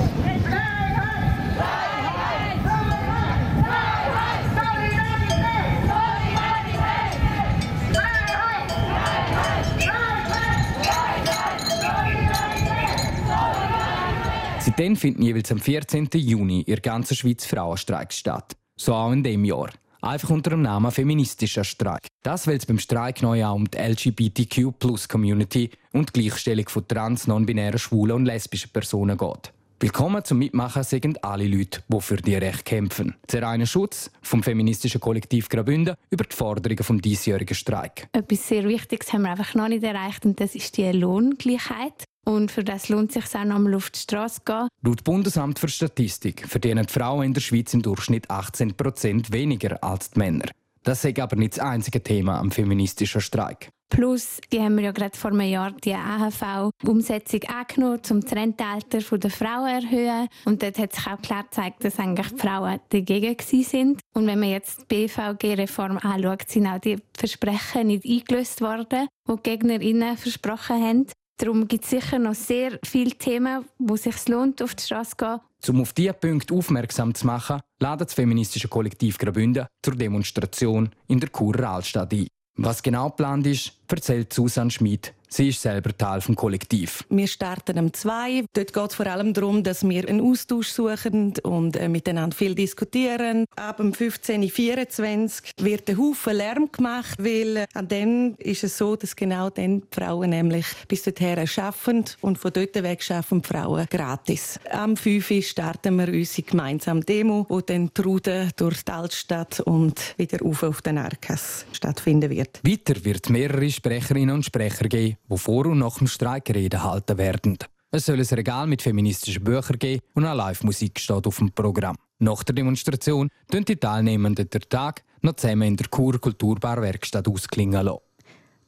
Seitdem 14.76 14.96
finden 14.96 15.22
jeweils 15.22 15.52
am 15.52 15.60
14. 15.60 16.08
Juni 16.14 16.62
in 16.62 16.74
der 16.74 16.80
ganzen 16.80 17.14
Schweiz 17.14 17.46
Frauenstreiks 17.46 18.18
statt. 18.18 18.56
So 18.74 18.92
auch 18.92 19.12
in 19.12 19.22
diesem 19.22 19.44
Jahr. 19.44 19.70
Einfach 20.02 20.30
unter 20.30 20.50
dem 20.50 20.62
Namen 20.62 20.90
feministischer 20.90 21.62
Streik. 21.62 22.08
Das, 22.24 22.48
weil 22.48 22.56
es 22.56 22.66
beim 22.66 22.80
Streik 22.80 23.22
neu 23.22 23.44
auch 23.44 23.54
um 23.54 23.70
die 23.70 23.78
LGBTQ-Plus-Community 23.78 25.70
und 25.92 26.16
die 26.16 26.22
Gleichstellung 26.22 26.68
von 26.68 26.88
trans, 26.88 27.28
non-binären, 27.28 27.78
schwulen 27.78 28.16
und 28.16 28.24
lesbischen 28.24 28.72
Personen 28.72 29.16
geht. 29.16 29.52
Willkommen 29.78 30.24
zum 30.24 30.38
Mitmachen 30.38 30.82
sind 30.82 31.22
alle 31.22 31.46
Leute, 31.46 31.84
die 31.86 32.00
für 32.00 32.16
die 32.16 32.34
Rechte 32.34 32.64
kämpfen. 32.64 33.14
Der 33.30 33.42
reine 33.42 33.68
Schutz 33.68 34.10
vom 34.22 34.42
feministischen 34.42 35.00
Kollektiv 35.00 35.48
Graubünden 35.48 35.94
über 36.10 36.24
die 36.24 36.34
Forderungen 36.34 36.82
vom 36.82 37.00
diesjährigen 37.00 37.54
Streik. 37.54 38.08
Etwas 38.10 38.48
sehr 38.48 38.64
Wichtiges 38.64 39.12
haben 39.12 39.22
wir 39.22 39.30
einfach 39.30 39.54
noch 39.54 39.68
nicht 39.68 39.84
erreicht 39.84 40.26
und 40.26 40.40
das 40.40 40.56
ist 40.56 40.76
die 40.76 40.90
Lohngleichheit. 40.90 42.06
Und 42.24 42.50
für 42.50 42.64
das 42.64 42.88
lohnt 42.88 43.14
es 43.14 43.30
sich 43.30 43.40
auch 43.40 43.44
noch 43.44 43.56
einmal 43.56 43.74
auf 43.74 43.90
die 43.90 44.00
Straße 44.00 44.36
zu 44.36 44.52
gehen. 44.52 44.68
Laut 44.82 45.04
Bundesamt 45.04 45.58
für 45.58 45.68
Statistik 45.68 46.46
verdienen 46.48 46.86
die 46.86 46.92
Frauen 46.92 47.26
in 47.26 47.34
der 47.34 47.40
Schweiz 47.40 47.74
im 47.74 47.82
Durchschnitt 47.82 48.30
18 48.30 48.74
Prozent 48.74 49.32
weniger 49.32 49.82
als 49.82 50.10
die 50.10 50.18
Männer. 50.18 50.46
Das 50.82 51.04
ist 51.04 51.18
aber 51.18 51.36
nicht 51.36 51.54
das 51.54 51.60
einzige 51.60 52.02
Thema 52.02 52.38
am 52.38 52.50
feministischen 52.50 53.20
Streik. 53.22 53.70
Plus, 53.88 54.40
die 54.52 54.60
haben 54.60 54.76
wir 54.76 54.84
ja 54.84 54.92
gerade 54.92 55.16
vor 55.16 55.30
einem 55.30 55.48
Jahr 55.48 55.70
die 55.70 55.94
AHV-Umsetzung 55.94 57.42
angenommen, 57.44 58.00
um 58.10 58.20
das 58.20 58.32
Rentenalter 58.32 58.98
der 58.98 59.30
Frauen 59.30 59.80
zu 59.82 59.86
erhöhen. 59.86 60.28
Und 60.44 60.62
dort 60.62 60.78
hat 60.78 60.92
sich 60.94 61.06
auch 61.06 61.22
klar 61.22 61.44
gezeigt, 61.44 61.84
dass 61.84 61.98
eigentlich 61.98 62.28
die 62.32 62.38
Frauen 62.38 62.80
dagegen 62.88 63.36
sind. 63.62 64.00
Und 64.14 64.26
wenn 64.26 64.40
man 64.40 64.48
jetzt 64.48 64.90
die 64.90 65.06
BVG-Reform 65.06 65.98
anschaut, 65.98 66.48
sind 66.48 66.66
auch 66.66 66.80
die 66.80 66.98
Versprechen 67.16 67.86
nicht 67.86 68.04
eingelöst 68.04 68.60
worden, 68.60 69.06
die 69.28 69.36
die 69.36 69.42
GegnerInnen 69.42 70.16
versprochen 70.16 70.82
haben. 70.82 71.06
Darum 71.36 71.66
gibt 71.66 71.84
es 71.84 71.90
sicher 71.90 72.18
noch 72.18 72.34
sehr 72.34 72.78
viele 72.84 73.10
Themen, 73.10 73.64
wo 73.78 73.94
es 73.94 74.04
sich 74.04 74.28
lohnt, 74.28 74.62
auf 74.62 74.74
die 74.74 74.84
Straße 74.84 75.10
zu 75.10 75.16
gehen. 75.16 75.40
Um 75.68 75.80
auf 75.80 75.92
diese 75.92 76.12
Punkte 76.12 76.54
aufmerksam 76.54 77.14
zu 77.14 77.26
machen, 77.26 77.60
ladet 77.80 78.08
das 78.08 78.14
feministische 78.14 78.68
Kollektiv 78.68 79.18
Graubünden 79.18 79.66
zur 79.82 79.96
Demonstration 79.96 80.90
in 81.08 81.18
der 81.18 81.30
Churer 81.30 81.70
Altstadt 81.70 82.12
ein. 82.12 82.28
Was 82.56 82.82
genau 82.82 83.10
geplant 83.10 83.46
ist, 83.46 83.72
erzählt 83.90 84.32
Susanne 84.32 84.70
Schmid 84.70 85.12
Sie 85.34 85.48
ist 85.48 85.62
selber 85.62 85.90
Teil 85.98 86.20
des 86.20 86.36
Kollektiv. 86.36 87.04
Wir 87.08 87.26
starten 87.26 87.76
am 87.76 87.92
2. 87.92 88.44
Dort 88.52 88.72
geht 88.72 88.90
es 88.90 88.94
vor 88.94 89.08
allem 89.08 89.34
darum, 89.34 89.64
dass 89.64 89.82
wir 89.82 90.08
einen 90.08 90.20
Austausch 90.20 90.68
suchen 90.68 91.34
und 91.42 91.74
äh, 91.74 91.88
miteinander 91.88 92.36
viel 92.36 92.54
diskutieren. 92.54 93.44
Ab 93.56 93.78
dem 93.78 93.92
15.24 93.92 95.50
wird 95.60 95.90
ein 95.90 95.98
Haufen 95.98 96.36
Lärm 96.36 96.70
gemacht, 96.70 97.18
weil 97.18 97.56
äh, 97.56 97.66
an 97.74 97.88
dem 97.88 98.36
ist 98.38 98.62
es 98.62 98.78
so, 98.78 98.94
dass 98.94 99.16
genau 99.16 99.50
dann 99.50 99.80
die 99.80 99.86
Frauen 99.90 100.30
nämlich 100.30 100.66
bis 100.86 101.02
dorthin 101.02 101.36
arbeiten 101.36 102.04
und 102.20 102.38
von 102.38 102.52
dort 102.52 102.80
weg 102.80 103.04
arbeiten 103.10 103.42
die 103.42 103.48
Frauen 103.48 103.86
gratis. 103.90 104.60
Am 104.70 104.96
5. 104.96 105.44
starten 105.44 105.96
wir 105.96 106.06
unsere 106.14 106.46
gemeinsame 106.46 107.00
Demo, 107.00 107.44
wo 107.48 107.60
dann 107.60 107.90
die 107.92 108.50
durch 108.54 108.84
die 108.84 108.92
Altstadt 108.92 109.58
und 109.58 110.00
wieder 110.16 110.46
auf 110.46 110.80
den 110.82 110.98
Arkas 110.98 111.66
stattfinden 111.72 112.30
wird. 112.30 112.60
Weiter 112.62 113.04
wird 113.04 113.30
mehrere 113.30 113.68
Sprecherinnen 113.68 114.36
und 114.36 114.44
Sprecher 114.44 114.88
geben, 114.88 115.16
die 115.34 115.40
vor 115.40 115.66
und 115.66 115.78
nach 115.78 115.98
dem 115.98 116.06
Streik 116.06 116.50
Reden 116.50 116.82
halten 116.82 117.18
werden. 117.18 117.58
Es 117.90 118.06
soll 118.06 118.18
ein 118.18 118.26
Regal 118.26 118.66
mit 118.66 118.82
feministischen 118.82 119.44
Büchern 119.44 119.78
geben 119.78 120.02
und 120.14 120.24
eine 120.24 120.36
Live-Musik 120.36 120.98
steht 120.98 121.26
auf 121.26 121.38
dem 121.38 121.52
Programm. 121.52 121.96
Nach 122.18 122.42
der 122.42 122.54
Demonstration 122.54 123.28
tun 123.50 123.64
die 123.64 123.76
Teilnehmenden 123.76 124.50
den 124.50 124.62
Tag 124.68 125.04
noch 125.22 125.34
zusammen 125.34 125.68
in 125.68 125.76
der 125.76 125.88
Kur 125.88 126.18
Kulturbar 126.18 126.82
Werkstatt 126.82 127.28
ausklingen 127.28 127.84
lassen. 127.84 128.00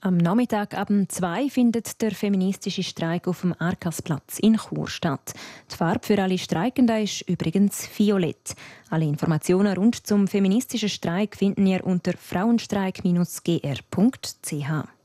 Am 0.01 0.19
Nachmittag 0.19 0.75
ab 0.75 0.93
2 1.09 1.49
findet 1.49 2.01
der 2.01 2.13
feministische 2.13 2.85
Streik 2.85 3.27
auf 3.27 3.41
dem 3.41 3.55
Arkasplatz 3.59 4.39
in 4.39 4.57
Chur 4.57 4.89
statt. 4.89 5.33
Die 5.73 5.77
Farbe 5.77 6.07
für 6.07 6.23
alle 6.23 6.39
Streikenden 6.39 7.03
ist 7.03 7.29
übrigens 7.29 7.89
violett. 7.97 8.55
Alle 8.91 9.07
Informationen 9.07 9.77
rund 9.77 10.07
zum 10.07 10.29
feministischen 10.29 10.91
Streik 10.91 11.35
finden 11.35 11.67
ihr 11.67 11.85
unter 11.85 12.13
frauenstreik-gr.ch. 12.13 14.96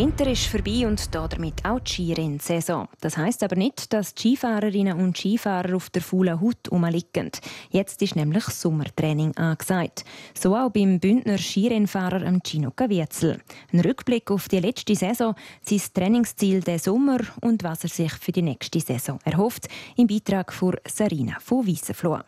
Winter 0.00 0.28
ist 0.28 0.46
vorbei 0.46 0.86
und 0.86 1.14
damit 1.14 1.62
auch 1.62 1.78
die 1.80 1.92
Skirennsaison. 1.92 2.88
Das 3.02 3.18
heißt 3.18 3.42
aber 3.42 3.56
nicht, 3.56 3.92
dass 3.92 4.14
die 4.14 4.34
Skifahrerinnen 4.34 4.98
und 4.98 5.18
Skifahrer 5.18 5.76
auf 5.76 5.90
der 5.90 6.00
faulen 6.00 6.40
Haut 6.40 6.72
rumliegen. 6.72 7.30
Jetzt 7.68 8.00
ist 8.00 8.16
nämlich 8.16 8.44
Sommertraining 8.44 9.36
angesagt. 9.36 10.06
So 10.32 10.56
auch 10.56 10.70
beim 10.70 11.00
Bündner 11.00 11.36
Skirennfahrer 11.36 12.32
Gino 12.42 12.70
Caviezel. 12.70 13.42
Ein 13.74 13.80
Rückblick 13.80 14.30
auf 14.30 14.48
die 14.48 14.60
letzte 14.60 14.94
Saison, 14.94 15.34
sein 15.62 15.82
Trainingsziel 15.92 16.62
der 16.62 16.78
Sommer 16.78 17.18
und 17.42 17.62
was 17.62 17.84
er 17.84 17.90
sich 17.90 18.12
für 18.14 18.32
die 18.32 18.40
nächste 18.40 18.80
Saison 18.80 19.18
erhofft, 19.24 19.68
im 19.98 20.06
Beitrag 20.06 20.50
von 20.50 20.76
Sarina 20.88 21.36
von 21.40 21.66
Wiesenfloh. 21.66 22.20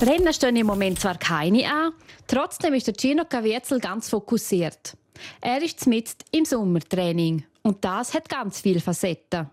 Rennen 0.00 0.32
stehen 0.32 0.54
im 0.54 0.66
Moment 0.66 1.00
zwar 1.00 1.18
keine 1.18 1.66
an, 1.66 1.92
trotzdem 2.28 2.72
ist 2.74 2.86
der 2.86 2.94
Gino 2.94 3.24
Caviezel 3.24 3.80
ganz 3.80 4.08
fokussiert. 4.08 4.96
Er 5.40 5.60
ist 5.60 5.88
mit 5.88 6.14
im 6.30 6.44
Sommertraining 6.44 7.42
und 7.62 7.84
das 7.84 8.14
hat 8.14 8.28
ganz 8.28 8.60
viele 8.60 8.78
Facetten. 8.78 9.48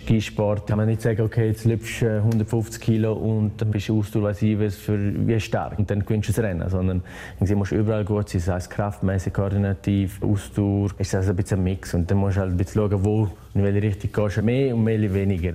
Skisport 0.00 0.68
kann 0.68 0.76
man 0.76 0.86
nicht 0.86 1.02
sagen, 1.02 1.22
okay, 1.22 1.48
jetzt 1.48 1.64
läufst 1.64 2.02
du 2.02 2.06
150 2.06 2.80
Kilo 2.80 3.12
und 3.14 3.60
dann 3.60 3.72
bist 3.72 3.88
du 3.88 3.98
ausdauerweise 3.98 4.70
für 4.70 5.26
wie 5.26 5.40
stark 5.40 5.76
und 5.80 5.90
dann 5.90 6.04
gewinnst 6.04 6.28
du 6.28 6.32
das 6.32 6.44
Rennen, 6.44 6.70
sondern 6.70 7.02
irgendwie 7.34 7.56
musst 7.56 7.72
du 7.72 7.76
überall 7.76 8.04
gut 8.04 8.28
sein, 8.28 8.40
sei 8.40 8.56
es 8.56 8.70
kraftmäßig, 8.70 9.32
koordinativ, 9.32 10.22
Ausdauer, 10.22 10.90
ist 10.98 11.12
das 11.12 11.28
ein 11.28 11.34
bisschen 11.34 11.58
ein 11.58 11.64
Mix 11.64 11.92
und 11.94 12.08
dann 12.08 12.18
musst 12.18 12.36
du 12.36 12.42
halt 12.42 12.52
ein 12.52 12.56
bisschen 12.56 12.88
schauen, 12.88 13.04
wo 13.04 13.28
in 13.52 13.64
welche 13.64 13.82
Richtung 13.82 14.12
gehst 14.12 14.36
du 14.36 14.42
mehr 14.42 14.76
und 14.76 14.86
welche 14.86 15.12
weniger. 15.12 15.54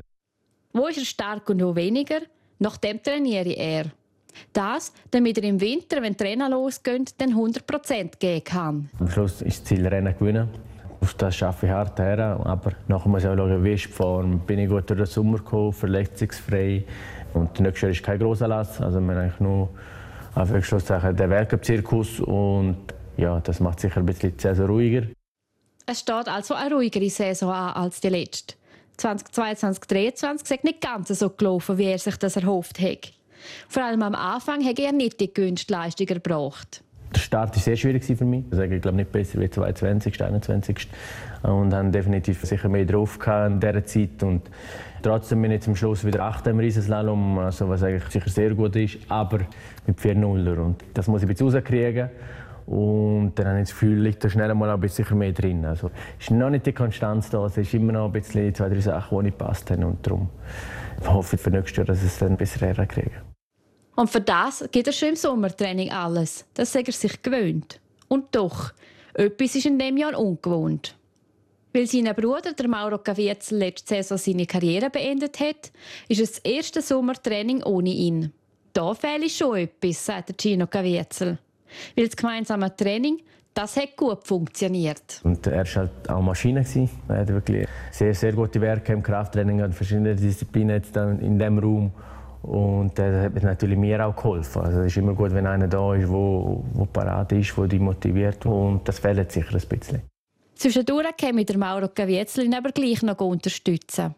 Wo 0.74 0.88
ist 0.88 0.98
er 0.98 1.06
stark 1.06 1.50
und 1.50 1.64
wo 1.64 1.74
weniger? 1.74 2.20
Nach 2.60 2.76
dem 2.76 3.02
trainiere 3.02 3.54
er. 3.54 3.86
Das, 4.52 4.94
damit 5.12 5.38
er 5.38 5.44
im 5.46 5.60
Winter, 5.60 6.02
wenn 6.02 6.14
die 6.14 6.24
Rennen 6.24 6.52
losgehen, 6.52 7.06
dann 7.18 7.34
100% 7.34 8.18
geben 8.20 8.44
kann. 8.44 8.90
Am 9.00 9.10
Schluss 9.10 9.42
ist 9.42 9.62
das 9.62 9.64
Ziel, 9.66 9.88
Rennen 9.88 10.16
gewinnen. 10.18 10.50
Auf 11.02 11.14
das 11.16 11.36
schaffe 11.36 11.66
ich 11.66 11.72
hart 11.72 12.00
her, 12.00 12.40
aber 12.44 12.72
nachher 12.88 13.10
muss 13.10 13.24
ich 13.24 13.30
auch 13.30 13.36
schauen, 13.36 13.64
wie 13.64 13.74
ist 13.74 13.86
die 13.86 13.90
Form. 13.90 14.40
Bin 14.40 14.60
ich 14.60 14.70
gut 14.70 14.90
durch 14.90 15.00
den 15.00 15.06
Sommer 15.06 15.38
gekommen, 15.38 15.74
verletzungsfrei. 15.74 16.86
Und 17.34 17.60
nächstes 17.60 17.82
Jahr 17.82 17.92
ist 17.92 18.04
kein 18.04 18.20
grosser 18.20 18.48
Lass. 18.48 18.80
Also 18.80 19.02
wir 19.02 19.08
haben 19.08 19.18
eigentlich 19.18 19.40
nur 19.40 19.70
Anführungszeichen 20.36 21.16
den 21.16 21.30
Weltcup-Zirkus 21.30 22.20
und 22.22 22.78
ja, 23.18 23.40
das 23.40 23.60
macht 23.60 23.80
sicher 23.80 23.98
ein 23.98 24.06
bisschen 24.06 24.36
die 24.36 24.42
Saison 24.42 24.66
ruhiger. 24.68 25.04
Es 25.86 26.00
steht 26.00 26.28
also 26.28 26.54
eine 26.54 26.74
ruhigere 26.74 27.10
Saison 27.10 27.52
an 27.52 27.74
als 27.74 28.00
die 28.00 28.10
letzte. 28.10 28.56
2022 28.98 29.82
2023 29.88 30.58
ist 30.58 30.64
nicht 30.64 30.82
ganz 30.82 31.08
so 31.10 31.30
gelaufen, 31.30 31.78
wie 31.78 31.86
er 31.86 32.00
sich 32.00 32.16
das 32.18 32.36
erhofft 32.36 32.80
hat. 32.80 33.12
Vor 33.68 33.84
allem 33.84 34.02
am 34.04 34.16
Anfang 34.16 34.64
hat 34.66 34.80
er 34.80 34.92
nicht 34.92 35.20
die 35.20 35.34
gewünschte 35.34 35.74
Leistung 35.74 36.08
erbracht. 36.08 36.84
Der 37.14 37.20
Start 37.20 37.56
war 37.56 37.62
sehr 37.62 37.76
schwierig 37.76 38.04
für 38.04 38.26
mich. 38.26 38.44
Ich 38.50 38.58
sage, 38.58 38.76
ich 38.76 38.82
glaube 38.82 38.98
nicht 38.98 39.12
besser 39.12 39.40
wie 39.40 39.50
22., 39.50 40.24
21. 40.24 40.88
Und 41.44 41.74
haben 41.74 41.92
definitiv 41.92 42.44
sicher 42.44 42.70
mehr 42.70 42.86
drauf 42.86 43.20
in 43.48 43.60
dieser 43.60 43.86
Zeit. 43.86 44.24
Und 44.24 44.50
trotzdem 45.04 45.42
bin 45.42 45.52
ich 45.52 45.62
zum 45.62 45.76
Schluss 45.76 46.04
wieder 46.06 46.24
8 46.24 46.48
im 46.48 46.60
Riesenslalom, 46.60 47.40
also 47.40 47.70
was 47.70 47.84
eigentlich 47.84 48.06
sicher 48.06 48.30
sehr 48.30 48.56
gut 48.56 48.76
ist, 48.76 48.98
aber 49.10 49.42
mit 49.86 50.00
4 50.00 50.16
0 50.16 50.60
Und 50.60 50.84
das 50.94 51.08
muss 51.08 51.22
ich 51.24 51.30
ein 51.30 51.36
rauskriegen. 51.40 52.10
Und 52.66 53.34
dann 53.36 53.48
habe 53.48 53.58
ich 53.60 53.66
das 53.66 53.72
Gefühl, 53.72 54.00
liegt 54.00 54.24
da 54.24 54.30
schnell 54.30 54.54
mal 54.54 54.70
ein 54.70 54.80
bisschen 54.80 55.18
mehr 55.18 55.34
drin. 55.34 55.66
Also 55.66 55.92
ist 56.20 56.32
noch 56.32 56.50
nicht 56.50 56.66
die 56.66 56.74
Konstanz 56.74 57.30
da, 57.30 57.46
es 57.46 57.58
ist 57.58 57.74
immer 57.74 57.92
noch 57.92 58.06
ein 58.06 58.12
bisschen 58.14 58.56
zwei, 58.56 58.70
drei 58.70 58.80
Sachen, 58.80 59.18
die 59.20 59.24
nicht 59.26 59.38
passt. 59.38 59.70
Und 59.72 59.98
darum 60.02 60.30
hoffe 61.06 61.36
ich 61.36 61.42
für 61.42 61.52
nächstes 61.52 61.78
Jahr, 61.78 61.86
dass 61.86 62.00
ich 62.00 62.08
es 62.08 62.20
dann 62.20 62.38
besser 62.38 62.66
herkriege. 62.66 63.33
Und 63.96 64.10
für 64.10 64.22
das 64.22 64.66
geht 64.72 64.88
er 64.88 64.94
schon 64.94 65.10
im 65.10 65.16
Sommertraining 65.16 65.92
alles. 65.92 66.46
Das 66.54 66.72
sagt 66.72 66.88
er 66.88 66.94
sich 66.94 67.22
gewöhnt. 67.22 67.80
Und 68.08 68.36
doch, 68.36 68.74
etwas 69.14 69.56
ist 69.56 69.66
in 69.66 69.78
dem 69.78 69.98
Jahr 69.98 70.18
ungewohnt. 70.18 70.96
Weil 71.74 71.88
sein 71.88 72.14
Bruder, 72.16 72.54
der 72.54 72.68
Mauro 72.68 73.00
Caviezel, 73.00 73.58
letzte 73.58 73.96
Saison 73.96 74.18
seine 74.18 74.46
Karriere 74.46 74.90
beendet 74.90 75.40
hat, 75.40 75.72
ist 76.08 76.22
es 76.22 76.34
das 76.34 76.40
erste 76.40 76.82
Sommertraining 76.82 77.64
ohne 77.64 77.90
ihn. 77.90 78.32
Da 78.74 78.94
fehlt 78.94 79.32
schon 79.32 79.58
etwas, 79.58 80.06
sagt 80.06 80.40
Gino 80.40 80.68
Caviezel. 80.68 81.40
Weil 81.96 82.06
das 82.06 82.16
gemeinsame 82.16 82.76
Training, 82.76 83.20
das 83.54 83.78
hat 83.78 83.96
gut 83.96 84.26
funktioniert. 84.28 85.22
Und 85.24 85.46
er 85.48 85.58
war 85.58 85.76
halt 85.76 86.10
auch 86.10 86.22
Maschine. 86.22 86.66
Er 87.08 87.18
hat 87.18 87.28
wirklich 87.30 87.68
sehr, 87.92 88.14
sehr 88.14 88.34
gute 88.34 88.60
Werke 88.62 88.94
im 88.94 89.04
Krafttraining 89.04 89.62
und 89.64 89.74
verschiedene 89.74 90.16
Disziplinen 90.16 90.82
in 91.22 91.38
diesem 91.38 91.60
Raum. 91.60 91.92
Und 92.44 93.00
das 93.00 93.26
hat 93.26 93.42
natürlich 93.42 93.78
mir 93.78 94.06
auch 94.06 94.16
geholfen. 94.16 94.62
Also 94.62 94.80
es 94.82 94.88
ist 94.88 94.98
immer 94.98 95.14
gut, 95.14 95.34
wenn 95.34 95.48
einer 95.48 95.68
da 95.68 95.96
ist, 95.96 96.10
der 96.10 96.86
parat 96.92 97.32
ist, 97.32 97.58
der 97.58 97.68
dich 97.68 97.80
motiviert. 97.80 98.46
Und 98.46 98.88
das 98.88 99.00
fehlt 99.00 99.32
sicher 99.32 99.56
ein 99.56 99.68
bisschen. 99.68 100.02
Zwischendurch 100.56 101.16
käme 101.18 101.46
der 101.46 101.58
Mauro 101.58 101.88
Caviezel 101.88 102.46
ihn 102.46 102.54
aber 102.54 102.72
gleich 102.72 103.02
noch 103.02 103.20
unterstützen. 103.20 104.14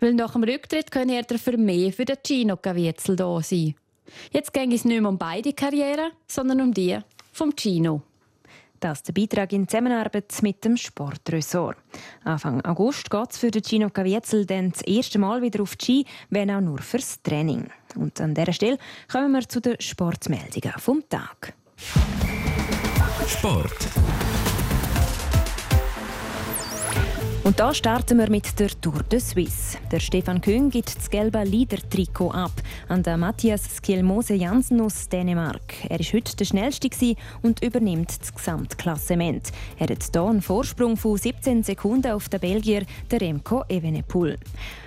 Weil 0.00 0.14
nach 0.14 0.32
dem 0.32 0.42
Rücktritt 0.42 0.90
können 0.90 1.10
er 1.10 1.38
für 1.38 1.56
mehr 1.56 1.92
für 1.92 2.04
den 2.04 2.16
Gino 2.24 2.56
Caviezel 2.56 3.16
da 3.16 3.40
sein. 3.40 3.74
Jetzt 4.32 4.52
ging 4.52 4.72
es 4.72 4.84
nicht 4.84 5.00
mehr 5.00 5.08
um 5.08 5.16
beide 5.16 5.52
Karrieren, 5.52 6.10
sondern 6.26 6.60
um 6.60 6.74
die 6.74 6.98
vom 7.32 7.54
Gino. 7.56 8.02
Das 8.80 9.02
der 9.02 9.12
Beitrag 9.12 9.52
in 9.52 9.68
Zusammenarbeit 9.68 10.32
mit 10.40 10.64
dem 10.64 10.78
Sportressort. 10.78 11.76
Anfang 12.24 12.64
August 12.64 13.10
geht 13.10 13.30
es 13.30 13.38
für 13.38 13.50
den 13.50 13.62
Gino 13.62 13.90
Caviezel 13.90 14.46
dann 14.46 14.72
das 14.72 14.80
erste 14.82 15.18
Mal 15.18 15.42
wieder 15.42 15.62
auf 15.62 15.76
die 15.76 15.84
Ski, 15.84 16.06
wenn 16.30 16.50
auch 16.50 16.62
nur 16.62 16.78
fürs 16.78 17.22
Training. 17.22 17.68
Und 17.96 18.18
an 18.22 18.34
dieser 18.34 18.54
Stelle 18.54 18.78
kommen 19.12 19.32
wir 19.32 19.46
zu 19.46 19.60
den 19.60 19.78
Sportmeldungen 19.80 20.72
vom 20.78 21.02
Tag. 21.10 21.52
Sport. 23.26 23.88
Und 27.50 27.58
da 27.58 27.74
starten 27.74 28.18
wir 28.18 28.30
mit 28.30 28.60
der 28.60 28.68
Tour 28.80 29.02
de 29.02 29.18
Suisse. 29.18 29.76
Der 29.90 29.98
Stefan 29.98 30.40
Kühn 30.40 30.70
gibt 30.70 30.96
das 30.96 31.10
gelbe 31.10 31.42
Leader-Trikot 31.42 32.30
ab 32.30 32.52
an 32.86 33.02
den 33.02 33.18
Matthias 33.18 33.62
Skjelmose 33.76 34.34
Jansen 34.34 34.80
aus 34.80 35.08
Dänemark. 35.08 35.74
Er 35.88 35.98
war 35.98 36.06
heute 36.12 36.36
der 36.36 36.44
Schnellste 36.44 37.16
und 37.42 37.60
übernimmt 37.60 38.20
das 38.20 38.32
Gesamtklassement. 38.32 39.50
Er 39.80 39.88
hat 39.88 40.04
hier 40.12 40.22
einen 40.22 40.42
Vorsprung 40.42 40.96
von 40.96 41.16
17 41.16 41.64
Sekunden 41.64 42.12
auf 42.12 42.28
den 42.28 42.38
Belgier, 42.38 42.84
der 43.10 43.20
Remco 43.20 43.64
Evenepoel. 43.68 44.38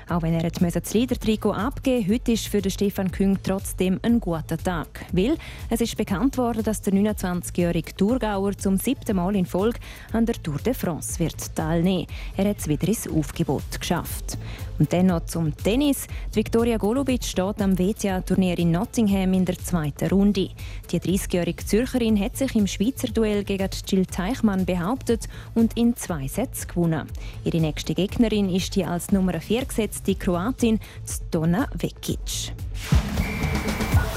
Auch 0.09 0.21
wenn 0.21 0.33
er 0.33 0.49
das 0.49 0.93
Leader-Trikot 0.93 1.51
abgeben 1.51 2.09
heute 2.09 2.33
ist 2.33 2.47
für 2.47 2.61
den 2.61 2.71
Stefan 2.71 3.11
Küng 3.11 3.37
trotzdem 3.43 3.99
ein 4.01 4.19
guter 4.19 4.57
Tag. 4.57 5.05
Weil 5.11 5.37
es 5.69 5.81
ist 5.81 5.97
bekannt 5.97 6.37
worden, 6.37 6.63
dass 6.63 6.81
der 6.81 6.93
29-jährige 6.93 7.95
Thurgauer 7.95 8.57
zum 8.57 8.77
siebten 8.77 9.15
Mal 9.15 9.35
in 9.35 9.45
Folge 9.45 9.79
an 10.11 10.25
der 10.25 10.41
Tour 10.41 10.57
de 10.57 10.73
France 10.73 11.19
wird 11.19 11.55
teilnehmen. 11.55 12.07
Er 12.35 12.49
hat 12.49 12.59
es 12.59 12.67
wieder 12.67 12.87
ins 12.87 13.07
Aufgebot 13.07 13.79
geschafft. 13.79 14.37
Und 14.79 14.91
dann 14.91 15.07
noch 15.07 15.25
zum 15.25 15.55
Tennis. 15.55 16.07
Die 16.31 16.37
Viktoria 16.37 16.77
Golubic 16.77 17.23
steht 17.23 17.61
am 17.61 17.77
WTA-Turnier 17.77 18.57
in 18.59 18.71
Nottingham 18.71 19.33
in 19.33 19.45
der 19.45 19.57
zweiten 19.57 20.09
Runde. 20.09 20.49
Die 20.91 20.99
30-jährige 20.99 21.65
Zürcherin 21.65 22.19
hat 22.19 22.37
sich 22.37 22.55
im 22.55 22.67
Schweizer 22.67 23.07
Duell 23.07 23.43
gegen 23.43 23.69
Jill 23.87 24.05
Teichmann 24.05 24.65
behauptet 24.65 25.27
und 25.53 25.77
in 25.77 25.95
zwei 25.95 26.27
Sätzen 26.27 26.67
gewonnen. 26.67 27.07
Ihre 27.43 27.59
nächste 27.59 27.93
Gegnerin 27.93 28.53
ist 28.53 28.75
die 28.75 28.85
als 28.85 29.11
Nummer 29.11 29.39
4 29.39 29.65
gesetzte 29.65 30.15
Kroatin 30.15 30.79
Stona 31.05 31.67
Vekic. 31.73 32.53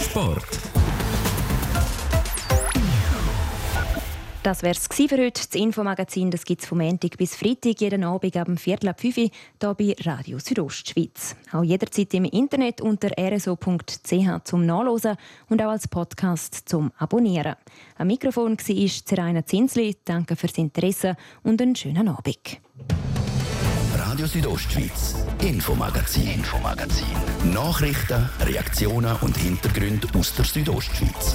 Sport. 0.00 0.65
Das 4.46 4.62
wäre 4.62 4.76
es 4.76 4.86
für 4.86 5.16
heute. 5.16 5.32
Das 5.32 5.60
Infomagazin 5.60 6.30
gibt 6.30 6.62
es 6.62 6.68
vom 6.68 6.78
Montag 6.78 7.16
bis 7.16 7.34
Freitag 7.34 7.80
jeden 7.80 8.04
Abend 8.04 8.36
ab 8.36 8.48
Viertel 8.54 8.90
ab 8.90 9.00
5 9.00 9.18
Uhr 9.18 9.30
hier 9.60 9.74
bei 9.74 9.96
Radio 10.04 10.38
Südostschweiz. 10.38 11.34
Auch 11.50 11.64
jederzeit 11.64 12.14
im 12.14 12.26
Internet 12.26 12.80
unter 12.80 13.10
rso.ch 13.18 14.44
zum 14.44 14.64
Nachlesen 14.64 15.16
und 15.48 15.60
auch 15.60 15.70
als 15.70 15.88
Podcast 15.88 16.68
zum 16.68 16.92
Abonnieren. 16.96 17.56
Am 17.98 18.06
Mikrofon 18.06 18.56
war 18.56 19.04
Zeraina 19.04 19.44
Zinsli. 19.44 19.96
Danke 20.04 20.36
fürs 20.36 20.56
Interesse 20.58 21.16
und 21.42 21.60
einen 21.60 21.74
schönen 21.74 22.06
Abend. 22.06 22.60
Radio 23.98 24.26
Südostschweiz, 24.28 25.16
Infomagazin, 25.42 26.28
Infomagazin. 26.28 27.16
Nachrichten, 27.52 28.30
Reaktionen 28.42 29.16
und 29.22 29.36
Hintergründe 29.36 30.06
aus 30.16 30.36
der 30.36 30.44
Südostschweiz. 30.44 31.34